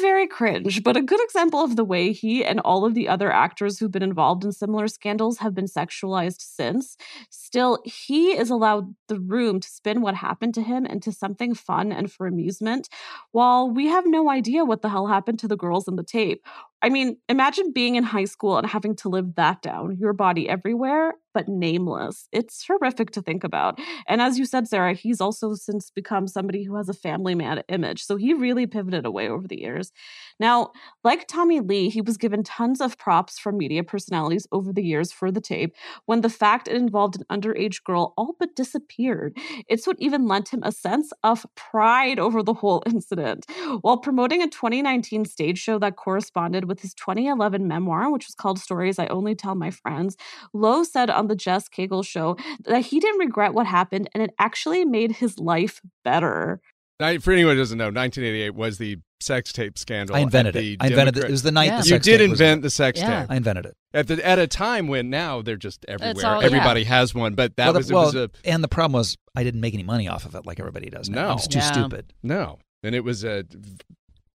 [0.00, 3.32] Very cringe, but a good example of the way he and all of the other
[3.32, 6.96] actors who've been involved in similar scandals have been sexualized since.
[7.30, 11.92] Still, he is allowed the room to spin what happened to him into something fun
[11.92, 12.88] and for amusement,
[13.32, 16.44] while we have no idea what the hell happened to the girls in the tape.
[16.86, 20.48] I mean, imagine being in high school and having to live that down, your body
[20.48, 21.14] everywhere.
[21.34, 22.28] but nameless.
[22.32, 23.78] It's horrific to think about.
[24.08, 27.62] And as you said, Sarah, he's also since become somebody who has a family man
[27.68, 28.04] image.
[28.04, 29.92] So he really pivoted away over the years.
[30.38, 30.72] Now,
[31.02, 35.12] like Tommy Lee, he was given tons of props from media personalities over the years
[35.12, 39.36] for the tape when the fact it involved an underage girl all but disappeared.
[39.68, 43.46] It's what even lent him a sense of pride over the whole incident.
[43.80, 48.58] While promoting a 2019 stage show that corresponded with his 2011 memoir, which was called
[48.58, 50.16] Stories I Only Tell My Friends,
[50.52, 54.34] Lowe said on the Jess Cagle show that he didn't regret what happened and it
[54.38, 56.60] actually made his life better.
[56.98, 60.16] I, for anyone who doesn't know, 1988 was the sex tape scandal.
[60.16, 60.78] I invented it.
[60.80, 61.24] I invented it.
[61.24, 61.80] It was the night yeah.
[61.80, 63.22] the you sex did invent was, the sex yeah.
[63.22, 63.30] tape.
[63.30, 66.26] I invented it at the, at a time when now they're just everywhere.
[66.26, 66.88] all, Everybody yeah.
[66.88, 69.16] has one, but that well, was, the, well, it was a and the problem was
[69.34, 71.22] I didn't make any money off of it like everybody does now.
[71.22, 71.28] no.
[71.30, 72.12] I was too stupid.
[72.22, 73.44] No, and it was a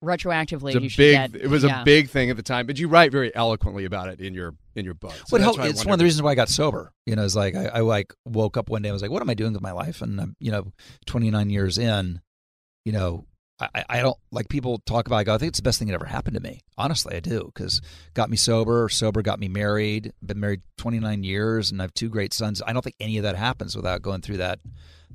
[0.03, 0.73] retroactively.
[0.73, 1.33] It was a should big.
[1.33, 1.81] get- it was yeah.
[1.81, 4.53] a big thing at the time, but you write very eloquently about it in your
[4.75, 5.11] in your book.
[5.13, 6.91] So Well, that's helped- why I it's one of the reasons why I got sober.
[7.05, 9.21] You know, it's like I, I like woke up one day and was like, "What
[9.21, 10.71] am I doing with my life?" And I'm, you know,
[11.07, 12.21] 29 years in,
[12.87, 13.25] you know,
[13.59, 15.17] I, I- I don't like people talk about.
[15.17, 16.61] I go, I think it's the best thing that ever happened to me.
[16.77, 17.81] Honestly, I do because
[18.13, 18.87] got me sober.
[18.87, 20.13] Sober got me married.
[20.25, 22.61] Been married 29 years, and I have two great sons.
[22.65, 24.59] I don't think any of that happens without going through that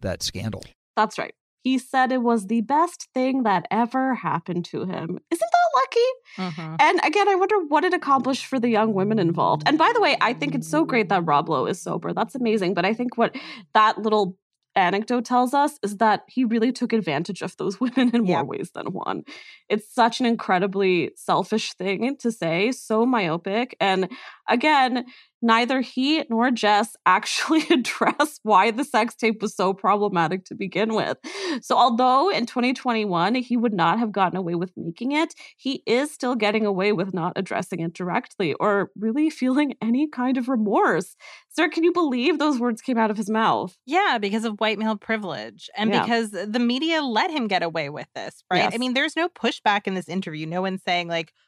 [0.01, 0.63] that scandal.
[0.97, 1.35] That's right.
[1.65, 5.19] He said it was the best thing that ever happened to him.
[5.31, 6.51] Isn't that lucky?
[6.51, 6.77] Mm-hmm.
[6.81, 9.63] And again, I wonder what it accomplished for the young women involved.
[9.65, 12.13] And by the way, I think it's so great that Rob Lowe is sober.
[12.13, 12.75] That's amazing.
[12.75, 13.37] But I think what
[13.73, 14.37] that little
[14.75, 18.71] anecdote tells us is that he really took advantage of those women in more ways
[18.75, 19.25] than one.
[19.69, 23.77] It's such an incredibly selfish thing to say, so myopic.
[23.81, 24.09] And
[24.49, 25.05] again,
[25.43, 30.95] neither he nor Jess actually address why the sex tape was so problematic to begin
[30.95, 31.19] with.
[31.61, 36.13] So, although in 2021 he would not have gotten away with making it, he is
[36.13, 41.17] still getting away with not addressing it directly or really feeling any kind of remorse.
[41.51, 43.77] Sir, can you believe those words came out of his mouth?
[43.87, 46.03] Yeah, because of white male privilege and Yeah.
[46.03, 48.73] because the media let him get away with this, right?
[48.73, 50.47] I mean, there's no pushback in this interview.
[50.47, 51.41] No one's saying, like, "Uh,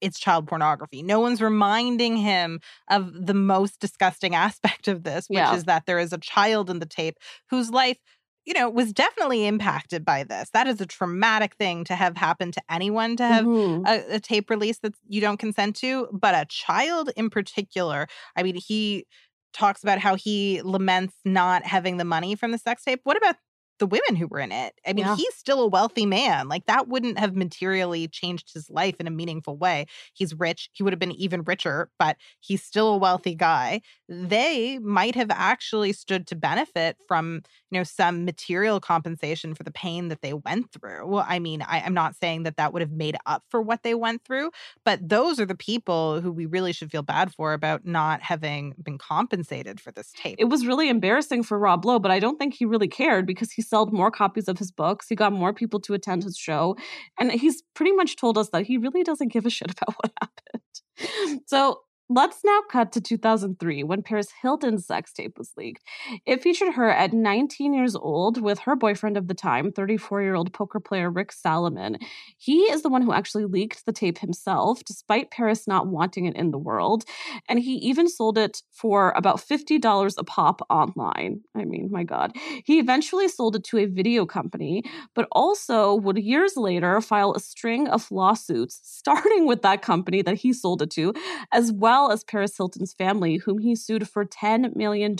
[0.00, 1.02] it's child pornography.
[1.02, 5.52] No one's reminding him of the most disgusting aspect of this, which Yeah.
[5.52, 7.16] is that there is a child in the tape
[7.50, 7.98] whose life,
[8.46, 10.50] you know, was definitely impacted by this.
[10.52, 13.84] That is a traumatic thing to have happen to anyone to have Mhm.
[13.86, 18.06] a, a tape release that you don't consent to, but a child in particular.
[18.36, 19.06] I mean, he
[19.52, 23.00] talks about how he laments not having the money from the sex tape.
[23.04, 23.36] What about
[23.80, 24.74] the women who were in it?
[24.86, 25.16] I mean, Yeah.
[25.16, 26.48] he's still a wealthy man.
[26.48, 29.86] Like that wouldn't have materially changed his life in a meaningful way.
[30.14, 30.70] He's rich.
[30.72, 33.80] He would have been even richer, but he's still a wealthy guy.
[34.08, 39.70] They might have actually stood to benefit from, you know, some material compensation for the
[39.72, 41.06] pain that they went through.
[41.06, 43.82] Well, I mean, I, I'm not saying that that would have made up for what
[43.82, 44.50] they went through,
[44.84, 48.74] but those are the people who we really should feel bad for about not having
[48.82, 50.36] been compensated for this tape.
[50.38, 53.50] It was really embarrassing for Rob Lowe, but I don't think he really cared because
[53.50, 55.06] he sold more copies of his books.
[55.08, 56.76] He got more people to attend his show.
[57.18, 60.12] And he's pretty much told us that he really doesn't give a shit about what
[60.20, 61.42] happened.
[61.46, 65.84] So let's now cut to 2003 when Paris Hilton's sex tape was leaked.
[66.26, 70.34] It featured her at 19 years old with her boyfriend of the time, 34 year
[70.34, 71.98] old poker player Rick Salomon.
[72.36, 76.34] He is the one who actually leaked the tape himself, despite Paris not wanting it
[76.34, 77.04] in the world.
[77.48, 81.42] And he even sold it for about $50 a pop online.
[81.54, 82.32] I mean, my God.
[82.64, 84.82] He eventually sold it to a video company,
[85.14, 90.34] but also would years later file a string of lawsuits, starting with that company that
[90.34, 91.14] he sold it to,
[91.52, 95.16] as well as Paris Hilton's family, whom he sued for $10 million,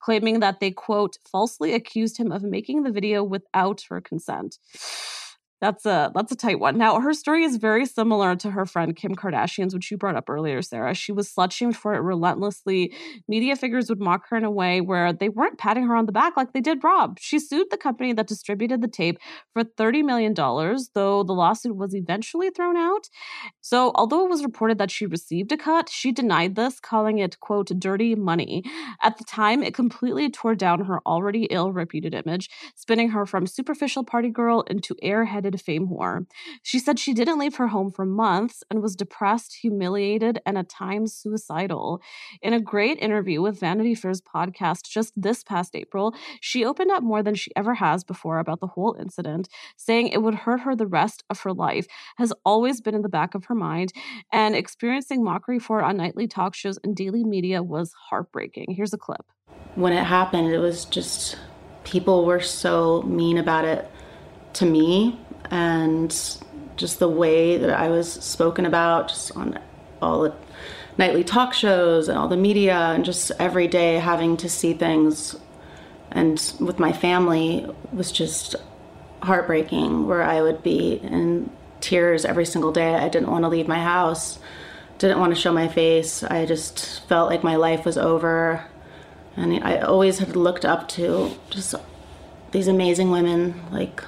[0.00, 4.58] claiming that they, quote, falsely accused him of making the video without her consent.
[5.64, 6.76] That's a that's a tight one.
[6.76, 10.28] Now, her story is very similar to her friend Kim Kardashian's, which you brought up
[10.28, 10.92] earlier, Sarah.
[10.94, 12.92] She was slut shamed for it relentlessly.
[13.28, 16.12] Media figures would mock her in a way where they weren't patting her on the
[16.12, 17.18] back like they did Rob.
[17.18, 19.18] She sued the company that distributed the tape
[19.54, 23.08] for $30 million, though the lawsuit was eventually thrown out.
[23.62, 27.40] So, although it was reported that she received a cut, she denied this, calling it,
[27.40, 28.64] quote, dirty money.
[29.00, 33.46] At the time, it completely tore down her already ill reputed image, spinning her from
[33.46, 36.26] superficial party girl into airheaded fame whore.
[36.62, 40.68] She said she didn't leave her home for months and was depressed, humiliated, and at
[40.68, 42.00] times suicidal.
[42.42, 47.02] In a great interview with Vanity Fair's podcast just this past April, she opened up
[47.02, 50.74] more than she ever has before about the whole incident, saying it would hurt her
[50.74, 51.86] the rest of her life,
[52.16, 53.92] has always been in the back of her mind,
[54.32, 58.74] and experiencing mockery for on nightly talk shows and daily media was heartbreaking.
[58.76, 59.24] Here's a clip.
[59.74, 61.36] when it happened, it was just
[61.84, 63.90] people were so mean about it
[64.54, 66.10] to me, and
[66.76, 69.58] just the way that I was spoken about, just on
[70.02, 70.34] all the
[70.98, 75.36] nightly talk shows and all the media and just every day having to see things
[76.14, 78.54] and with my family was just
[79.22, 82.94] heartbreaking where I would be in tears every single day.
[82.94, 84.38] I didn't want to leave my house,
[84.98, 86.22] didn't want to show my face.
[86.22, 88.64] I just felt like my life was over.
[89.36, 91.74] And I always had looked up to just
[92.52, 94.04] these amazing women like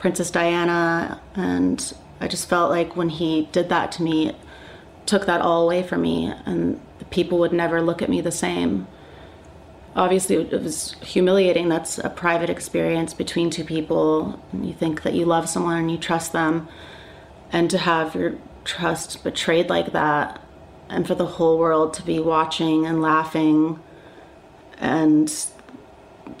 [0.00, 1.20] Princess Diana.
[1.36, 4.34] And I just felt like when he did that to me,
[5.06, 6.32] took that all away from me.
[6.44, 6.80] And
[7.10, 8.88] people would never look at me the same
[9.96, 15.24] obviously it was humiliating that's a private experience between two people you think that you
[15.24, 16.68] love someone and you trust them
[17.52, 18.34] and to have your
[18.64, 20.40] trust betrayed like that
[20.88, 23.80] and for the whole world to be watching and laughing
[24.78, 25.46] and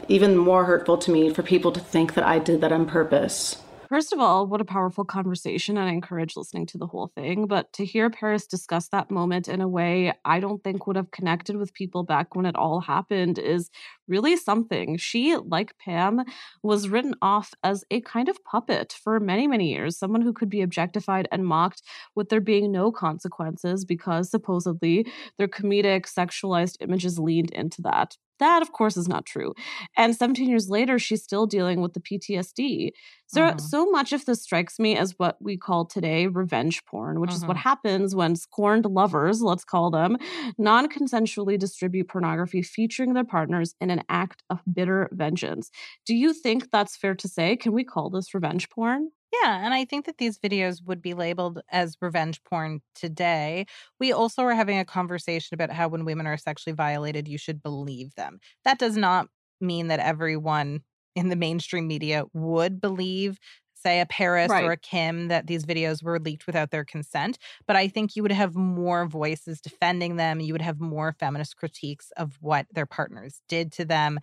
[0.08, 3.62] even more hurtful to me for people to think that I did that on purpose.
[3.90, 7.48] First of all, what a powerful conversation, and I encourage listening to the whole thing.
[7.48, 11.10] But to hear Paris discuss that moment in a way I don't think would have
[11.10, 13.68] connected with people back when it all happened is
[14.06, 14.96] really something.
[14.96, 16.22] She, like Pam,
[16.62, 20.50] was written off as a kind of puppet for many, many years, someone who could
[20.50, 21.82] be objectified and mocked
[22.14, 25.04] with there being no consequences because supposedly
[25.36, 28.16] their comedic, sexualized images leaned into that.
[28.40, 29.54] That, of course, is not true.
[29.96, 32.92] And 17 years later, she's still dealing with the PTSD.
[33.26, 33.60] So, Mhm.
[33.60, 37.46] so much of this strikes me as what we call today revenge porn, which is
[37.46, 37.58] what Mhm.
[37.58, 40.16] happens when scorned lovers, let's call them,
[40.58, 45.70] non consensually distribute pornography featuring their partners in an act of bitter vengeance.
[46.06, 47.56] Do you think that's fair to say?
[47.56, 49.10] Can we call this revenge porn?
[49.32, 53.66] Yeah, and I think that these videos would be labeled as revenge porn today.
[54.00, 57.62] We also are having a conversation about how when women are sexually violated, you should
[57.62, 58.40] believe them.
[58.64, 59.28] That does not
[59.60, 60.82] mean that everyone
[61.14, 63.38] in the mainstream media would believe
[63.74, 67.76] say a Paris or a Kim that these videos were leaked without their consent, but
[67.76, 72.10] I think you would have more voices defending them, you would have more feminist critiques
[72.18, 74.18] of what their partners did to them.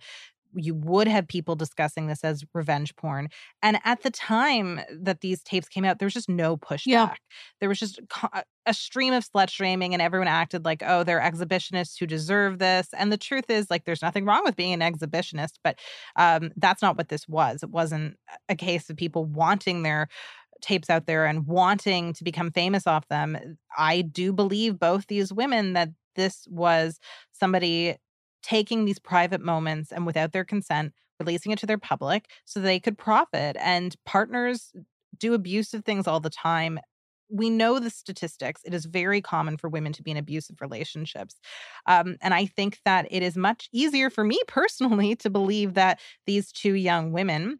[0.54, 3.28] You would have people discussing this as revenge porn.
[3.62, 7.16] And at the time that these tapes came out, there was just no pushback.
[7.60, 8.00] There was just
[8.32, 12.58] a- a stream of slut shaming, and everyone acted like, oh, they're exhibitionists who deserve
[12.58, 12.88] this.
[12.96, 15.78] And the truth is, like, there's nothing wrong with being an exhibitionist, but
[16.16, 17.62] um, that's not what this was.
[17.62, 18.16] It wasn't
[18.48, 20.08] a case of people wanting their
[20.60, 23.38] tapes out there and wanting to become famous off them.
[23.76, 26.98] I do believe both these women that this was
[27.32, 27.96] somebody
[28.42, 32.78] taking these private moments and without their consent releasing it to their public so they
[32.78, 34.72] could profit and partners
[35.18, 36.78] do abusive things all the time.
[37.28, 38.62] We know the statistics.
[38.64, 41.36] It is very common for women to be in abusive relationships
[41.86, 46.00] um, and i think that it is much easier for me personally to believe that
[46.26, 47.58] these two young women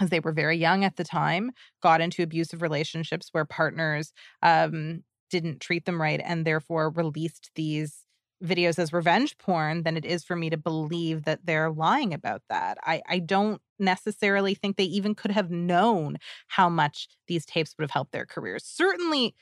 [0.00, 1.50] as they were very young at the time
[1.82, 4.12] got into abusive relationships where partners
[4.42, 8.05] um, didn't treat them right and therefore released these
[8.44, 12.42] videos as revenge porn than it is for me to believe that they're lying about
[12.48, 12.78] that.
[12.82, 16.18] I, I don't necessarily think they even could have known
[16.48, 18.64] how much these tapes would have helped their careers.
[18.64, 19.34] Certainly,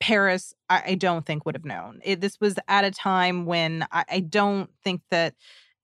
[0.00, 2.00] Paris, I, I don't think would have known.
[2.04, 5.34] It, this was at a time when I, I don't think that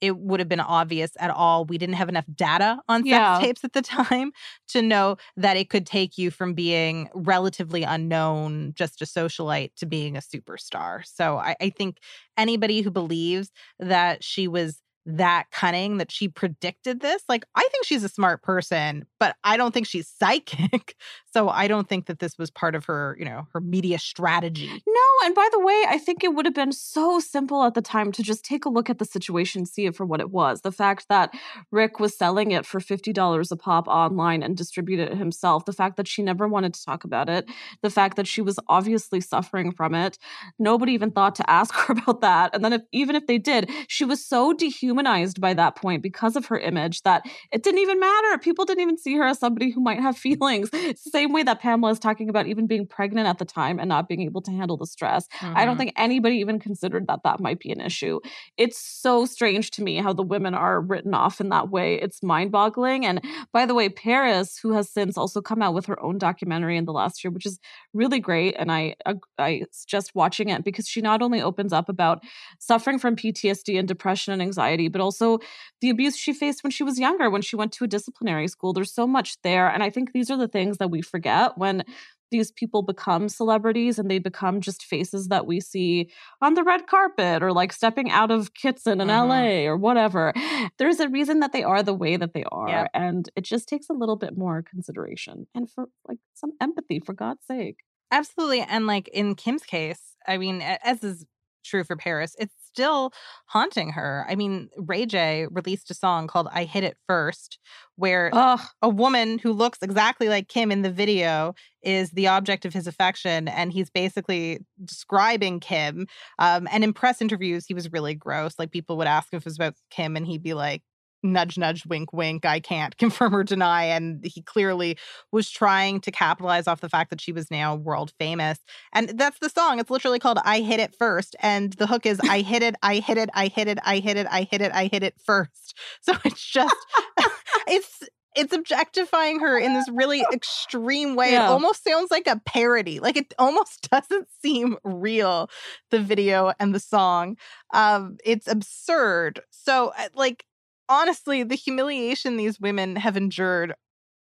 [0.00, 1.64] it would have been obvious at all.
[1.64, 3.38] We didn't have enough data on sex Yeah.
[3.38, 4.32] tapes at the time
[4.68, 9.86] to know that it could take you from being relatively unknown, just a socialite, to
[9.86, 11.04] being a superstar.
[11.06, 11.98] So I, I think
[12.36, 17.84] anybody who believes that she was that cunning, that she predicted this, like, I think
[17.86, 20.94] she's a smart person, but I don't think she's psychic.
[21.32, 24.68] so I don't think that this was part of her, you know, her media strategy.
[24.86, 27.82] No, and by the way, I think it would have been so simple at the
[27.82, 30.62] time to just take a look at the situation, see it for what it was.
[30.62, 31.34] The fact that
[31.70, 35.96] Rick was selling it for $50 a pop online and distributed it himself, the fact
[35.96, 37.48] that she never wanted to talk about it,
[37.82, 40.18] the fact that she was obviously suffering from it.
[40.58, 42.54] Nobody even thought to ask her about that.
[42.54, 46.36] And then if even if they did, she was so dehumanized by that point because
[46.36, 48.38] of her image that it didn't even matter.
[48.38, 50.70] People didn't even see her as somebody who might have feelings.
[50.72, 53.78] It's the same way that Pamela is talking about even being pregnant at the time
[53.78, 55.26] and not being able to handle the stress.
[55.42, 55.78] I don't Mhm.
[55.78, 58.20] think anybody even considered that that might be an issue.
[58.56, 61.94] It's so strange to me how the women are written off in that way.
[62.00, 63.04] It's mind boggling.
[63.06, 63.20] And
[63.52, 66.84] by the way, Paris, who has since also come out with her own documentary in
[66.84, 67.58] the last year, which is
[67.94, 68.54] really great.
[68.58, 68.94] And I,
[69.38, 72.22] I suggest watching it because she not only opens up about
[72.58, 75.38] suffering from PTSD and depression and anxiety, but also
[75.80, 78.72] the abuse she faced when she was younger, when she went to a disciplinary school.
[78.72, 79.68] There's so much there.
[79.68, 81.84] And I think these are the things that we forget when
[82.30, 86.10] these people become celebrities and they become just faces that we see
[86.42, 89.28] on the red carpet or like stepping out of Kitson in Mhm.
[89.28, 90.32] LA or whatever.
[90.78, 92.68] There's a reason that they are the way that they are.
[92.68, 92.90] Yep.
[92.92, 97.14] And it just takes a little bit more consideration and for like some empathy, for
[97.14, 97.78] God's sake.
[98.10, 98.60] Absolutely.
[98.62, 101.24] And like in Kim's case, I mean, as is
[101.68, 102.34] true for Paris.
[102.38, 103.12] It's still
[103.46, 104.24] haunting her.
[104.28, 107.58] I mean, Ray J released a song called I Hit It First,
[107.96, 108.60] where Ugh.
[108.82, 112.86] a woman who looks exactly like Kim in the video is the object of his
[112.86, 113.48] affection.
[113.48, 116.06] And he's basically describing Kim.
[116.38, 118.54] Um, and in press interviews, he was really gross.
[118.58, 120.82] Like people would ask if it was about Kim, and he'd be like,
[121.22, 124.96] nudge nudge wink wink i can't confirm or deny and he clearly
[125.32, 128.58] was trying to capitalize off the fact that she was now world famous
[128.92, 132.20] and that's the song it's literally called i hit it first and the hook is
[132.28, 134.72] i hit it i hit it i hit it i hit it i hit it
[134.72, 136.76] i hit it first so it's just
[137.66, 138.02] it's
[138.38, 141.32] it's objectifying her in this really extreme way.
[141.32, 141.46] Yeah.
[141.46, 143.00] It almost sounds like a parody.
[143.00, 145.50] Like it almost doesn't seem real,
[145.90, 147.36] the video and the song.
[147.74, 149.40] Um, it's absurd.
[149.50, 150.44] So, uh, like,
[150.88, 153.74] honestly, the humiliation these women have endured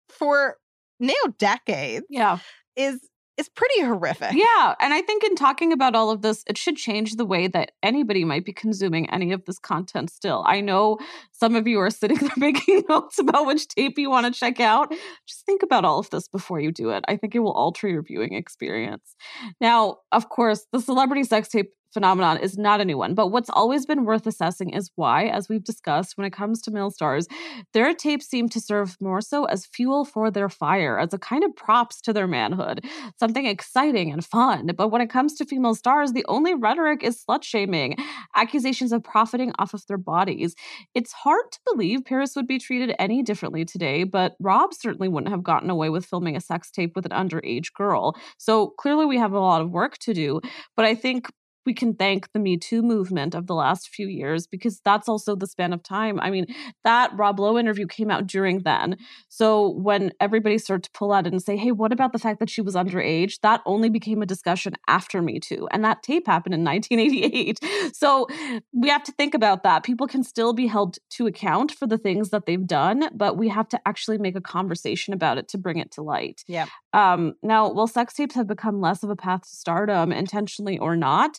[0.08, 0.56] for
[0.98, 2.38] now decades Yeah.
[2.76, 3.00] is
[3.36, 4.32] is pretty horrific.
[4.34, 4.74] Yeah.
[4.80, 7.70] And I think in talking about all of this, it should change the way that
[7.82, 10.44] anybody might be consuming any of this content still.
[10.46, 10.98] I know
[11.32, 14.60] some of you are sitting there making notes about which tape you want to check
[14.60, 14.92] out.
[15.26, 17.02] Just think about all of this before you do it.
[17.08, 19.14] I think it will alter your viewing experience.
[19.58, 23.50] Now, of course, the celebrity sex tape phenomenon is not a new one, but what's
[23.50, 27.26] always been worth assessing is why, as we've discussed, when it comes to male stars,
[27.72, 31.44] their tapes seem to serve more so as fuel for their fire, as a kind
[31.44, 32.84] of props to their manhood,
[33.18, 34.70] something exciting and fun.
[34.76, 37.96] But when it comes to female stars, the only rhetoric is slut shaming,
[38.36, 40.54] accusations of profiting off of their bodies.
[40.94, 45.32] It's hard to believe Paris would be treated any differently today, but Rob certainly wouldn't
[45.32, 48.16] have gotten away with filming a sex tape with an underage girl.
[48.38, 50.40] So clearly we have a lot of work to do,
[50.76, 51.30] but I think
[51.66, 55.36] we can thank the Me Too movement of the last few years because that's also
[55.36, 56.18] the span of time.
[56.20, 56.46] I mean,
[56.84, 58.96] that Rob Lowe interview came out during then.
[59.28, 62.50] So when everybody started to pull out and say, hey, what about the fact that
[62.50, 63.40] she was underage?
[63.42, 65.68] That only became a discussion after Me Too.
[65.70, 67.60] And that tape happened in 1988.
[67.94, 68.26] So
[68.72, 69.82] we have to think about that.
[69.82, 73.48] People can still be held to account for the things that they've done, but we
[73.48, 76.42] have to actually make a conversation about it to bring it to light.
[76.46, 76.66] Yeah.
[76.92, 80.96] Um, now, while sex tapes have become less of a path to stardom, intentionally or
[80.96, 81.38] not,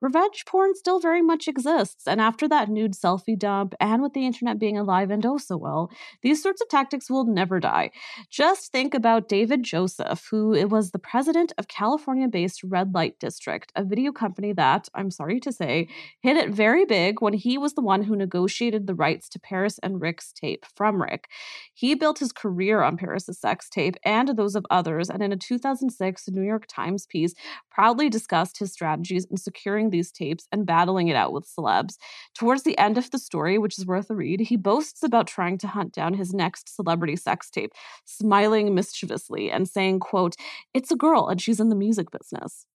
[0.00, 2.06] revenge porn still very much exists.
[2.06, 5.56] And after that nude selfie dump, and with the internet being alive and oh so
[5.56, 5.90] well,
[6.22, 7.90] these sorts of tactics will never die.
[8.30, 13.72] Just think about David Joseph, who was the president of California based Red Light District,
[13.76, 15.88] a video company that, I'm sorry to say,
[16.20, 19.78] hit it very big when he was the one who negotiated the rights to Paris
[19.82, 21.28] and Rick's tape from Rick.
[21.72, 25.36] He built his career on Paris's sex tape and those of others, and in a
[25.36, 27.34] 2006 New York Times piece,
[27.70, 31.96] proudly discussed his strategies in securing these tapes and battling it out with celebs.
[32.34, 35.58] Towards the end of the story, which is worth a read, he boasts about trying
[35.58, 37.72] to hunt down his next celebrity sex tape,
[38.04, 40.36] smiling mischievously and saying, quote,
[40.72, 42.66] "It's a girl and she's in the music business."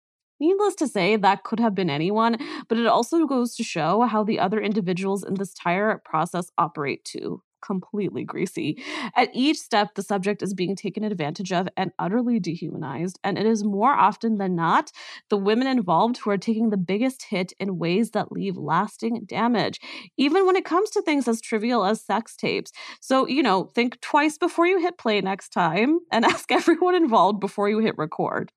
[0.40, 2.36] Needless to say, that could have been anyone,
[2.68, 7.04] but it also goes to show how the other individuals in this entire process operate
[7.04, 7.42] too.
[7.60, 8.80] Completely greasy.
[9.16, 13.18] At each step, the subject is being taken advantage of and utterly dehumanized.
[13.24, 14.92] And it is more often than not
[15.28, 19.80] the women involved who are taking the biggest hit in ways that leave lasting damage,
[20.16, 22.70] even when it comes to things as trivial as sex tapes.
[23.00, 27.40] So, you know, think twice before you hit play next time and ask everyone involved
[27.40, 28.52] before you hit record.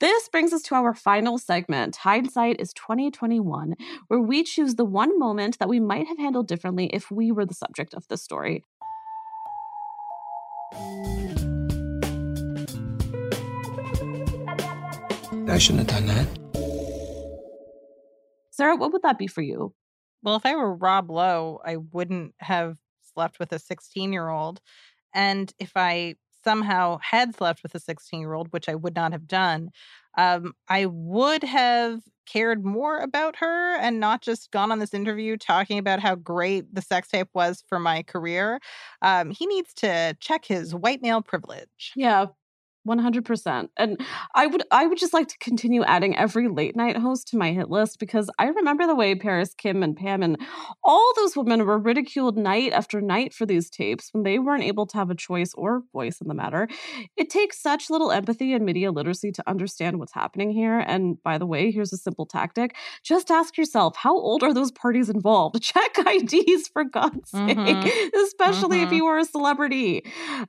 [0.00, 3.74] This brings us to our final segment, Hindsight is 2021,
[4.08, 7.44] where we choose the one moment that we might have handled differently if we were
[7.44, 8.64] the subject of this story.
[15.48, 16.26] I shouldn't have done that.
[18.50, 19.74] Sarah, what would that be for you?
[20.22, 22.76] Well, if I were Rob Lowe, I wouldn't have
[23.14, 24.60] slept with a 16 year old.
[25.14, 26.14] And if I
[26.44, 29.70] somehow had slept with a 16 year old, which I would not have done,
[30.16, 35.36] um, I would have cared more about her and not just gone on this interview
[35.36, 38.60] talking about how great the sex tape was for my career.
[39.02, 41.96] Um, he needs to check his white male privilege.
[41.96, 42.26] Yeah.
[42.84, 43.70] 100%.
[43.76, 44.00] And
[44.34, 47.52] I would I would just like to continue adding every late night host to my
[47.52, 50.38] hit list because I remember the way Paris Kim and Pam and
[50.82, 54.86] all those women were ridiculed night after night for these tapes when they weren't able
[54.86, 56.68] to have a choice or voice in the matter.
[57.16, 61.38] It takes such little empathy and media literacy to understand what's happening here and by
[61.38, 62.76] the way, here's a simple tactic.
[63.02, 65.60] Just ask yourself, how old are those parties involved?
[65.62, 67.92] Check IDs for God's sake, Mhm.
[68.24, 68.92] especially if Mhm.
[68.92, 70.02] you were a celebrity.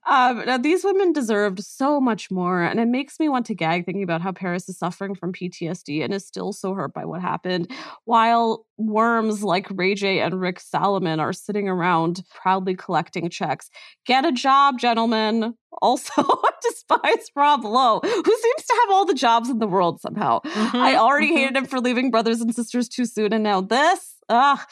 [0.05, 3.85] Um, now, these women deserved so much more, and it makes me want to gag
[3.85, 7.21] thinking about how Paris is suffering from PTSD and is still so hurt by what
[7.21, 7.71] happened,
[8.05, 13.69] while worms like Ray J and Rick Salomon are sitting around proudly collecting checks.
[14.05, 15.55] Get a job, gentlemen.
[15.81, 16.21] Also,
[16.61, 20.41] despise Rob Lowe, who seems to have all the jobs in the world somehow.
[20.41, 24.15] Mm-hmm, I already hated him for leaving Brothers and Sisters too soon, and now this.
[24.33, 24.65] Ah,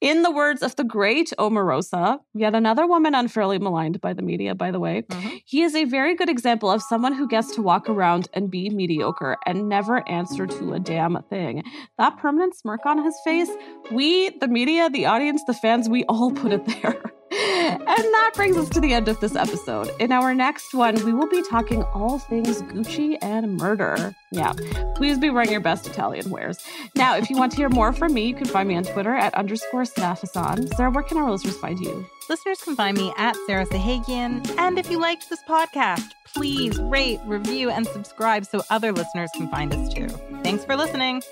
[0.00, 4.54] in the words of the great Omarosa, yet another woman unfairly maligned by the media,
[4.56, 5.36] by the way, Mm-hmm.
[5.44, 8.70] he is a very good example of someone who gets to walk around and be
[8.70, 11.62] mediocre and never answer to a damn thing.
[11.96, 13.50] That permanent smirk on his face,
[13.92, 17.00] we, the media, the audience, the fans, we all put it there.
[17.34, 19.90] And that brings us to the end of this episode.
[19.98, 24.14] In our next one, we will be talking all things Gucci and murder.
[24.30, 24.52] Yeah,
[24.94, 26.58] please be wearing your best Italian wares.
[26.94, 29.14] Now, if you want to hear more from me, you can find me on Twitter
[29.14, 30.74] at underscore Sadafahsan.
[30.76, 32.06] Sarah, where can our listeners find you?
[32.28, 34.48] Listeners can find me at Sarah Sahagian.
[34.58, 39.48] And if you liked this podcast, please rate, review, and subscribe so other listeners can
[39.50, 40.08] find us too.
[40.42, 41.22] Thanks for listening.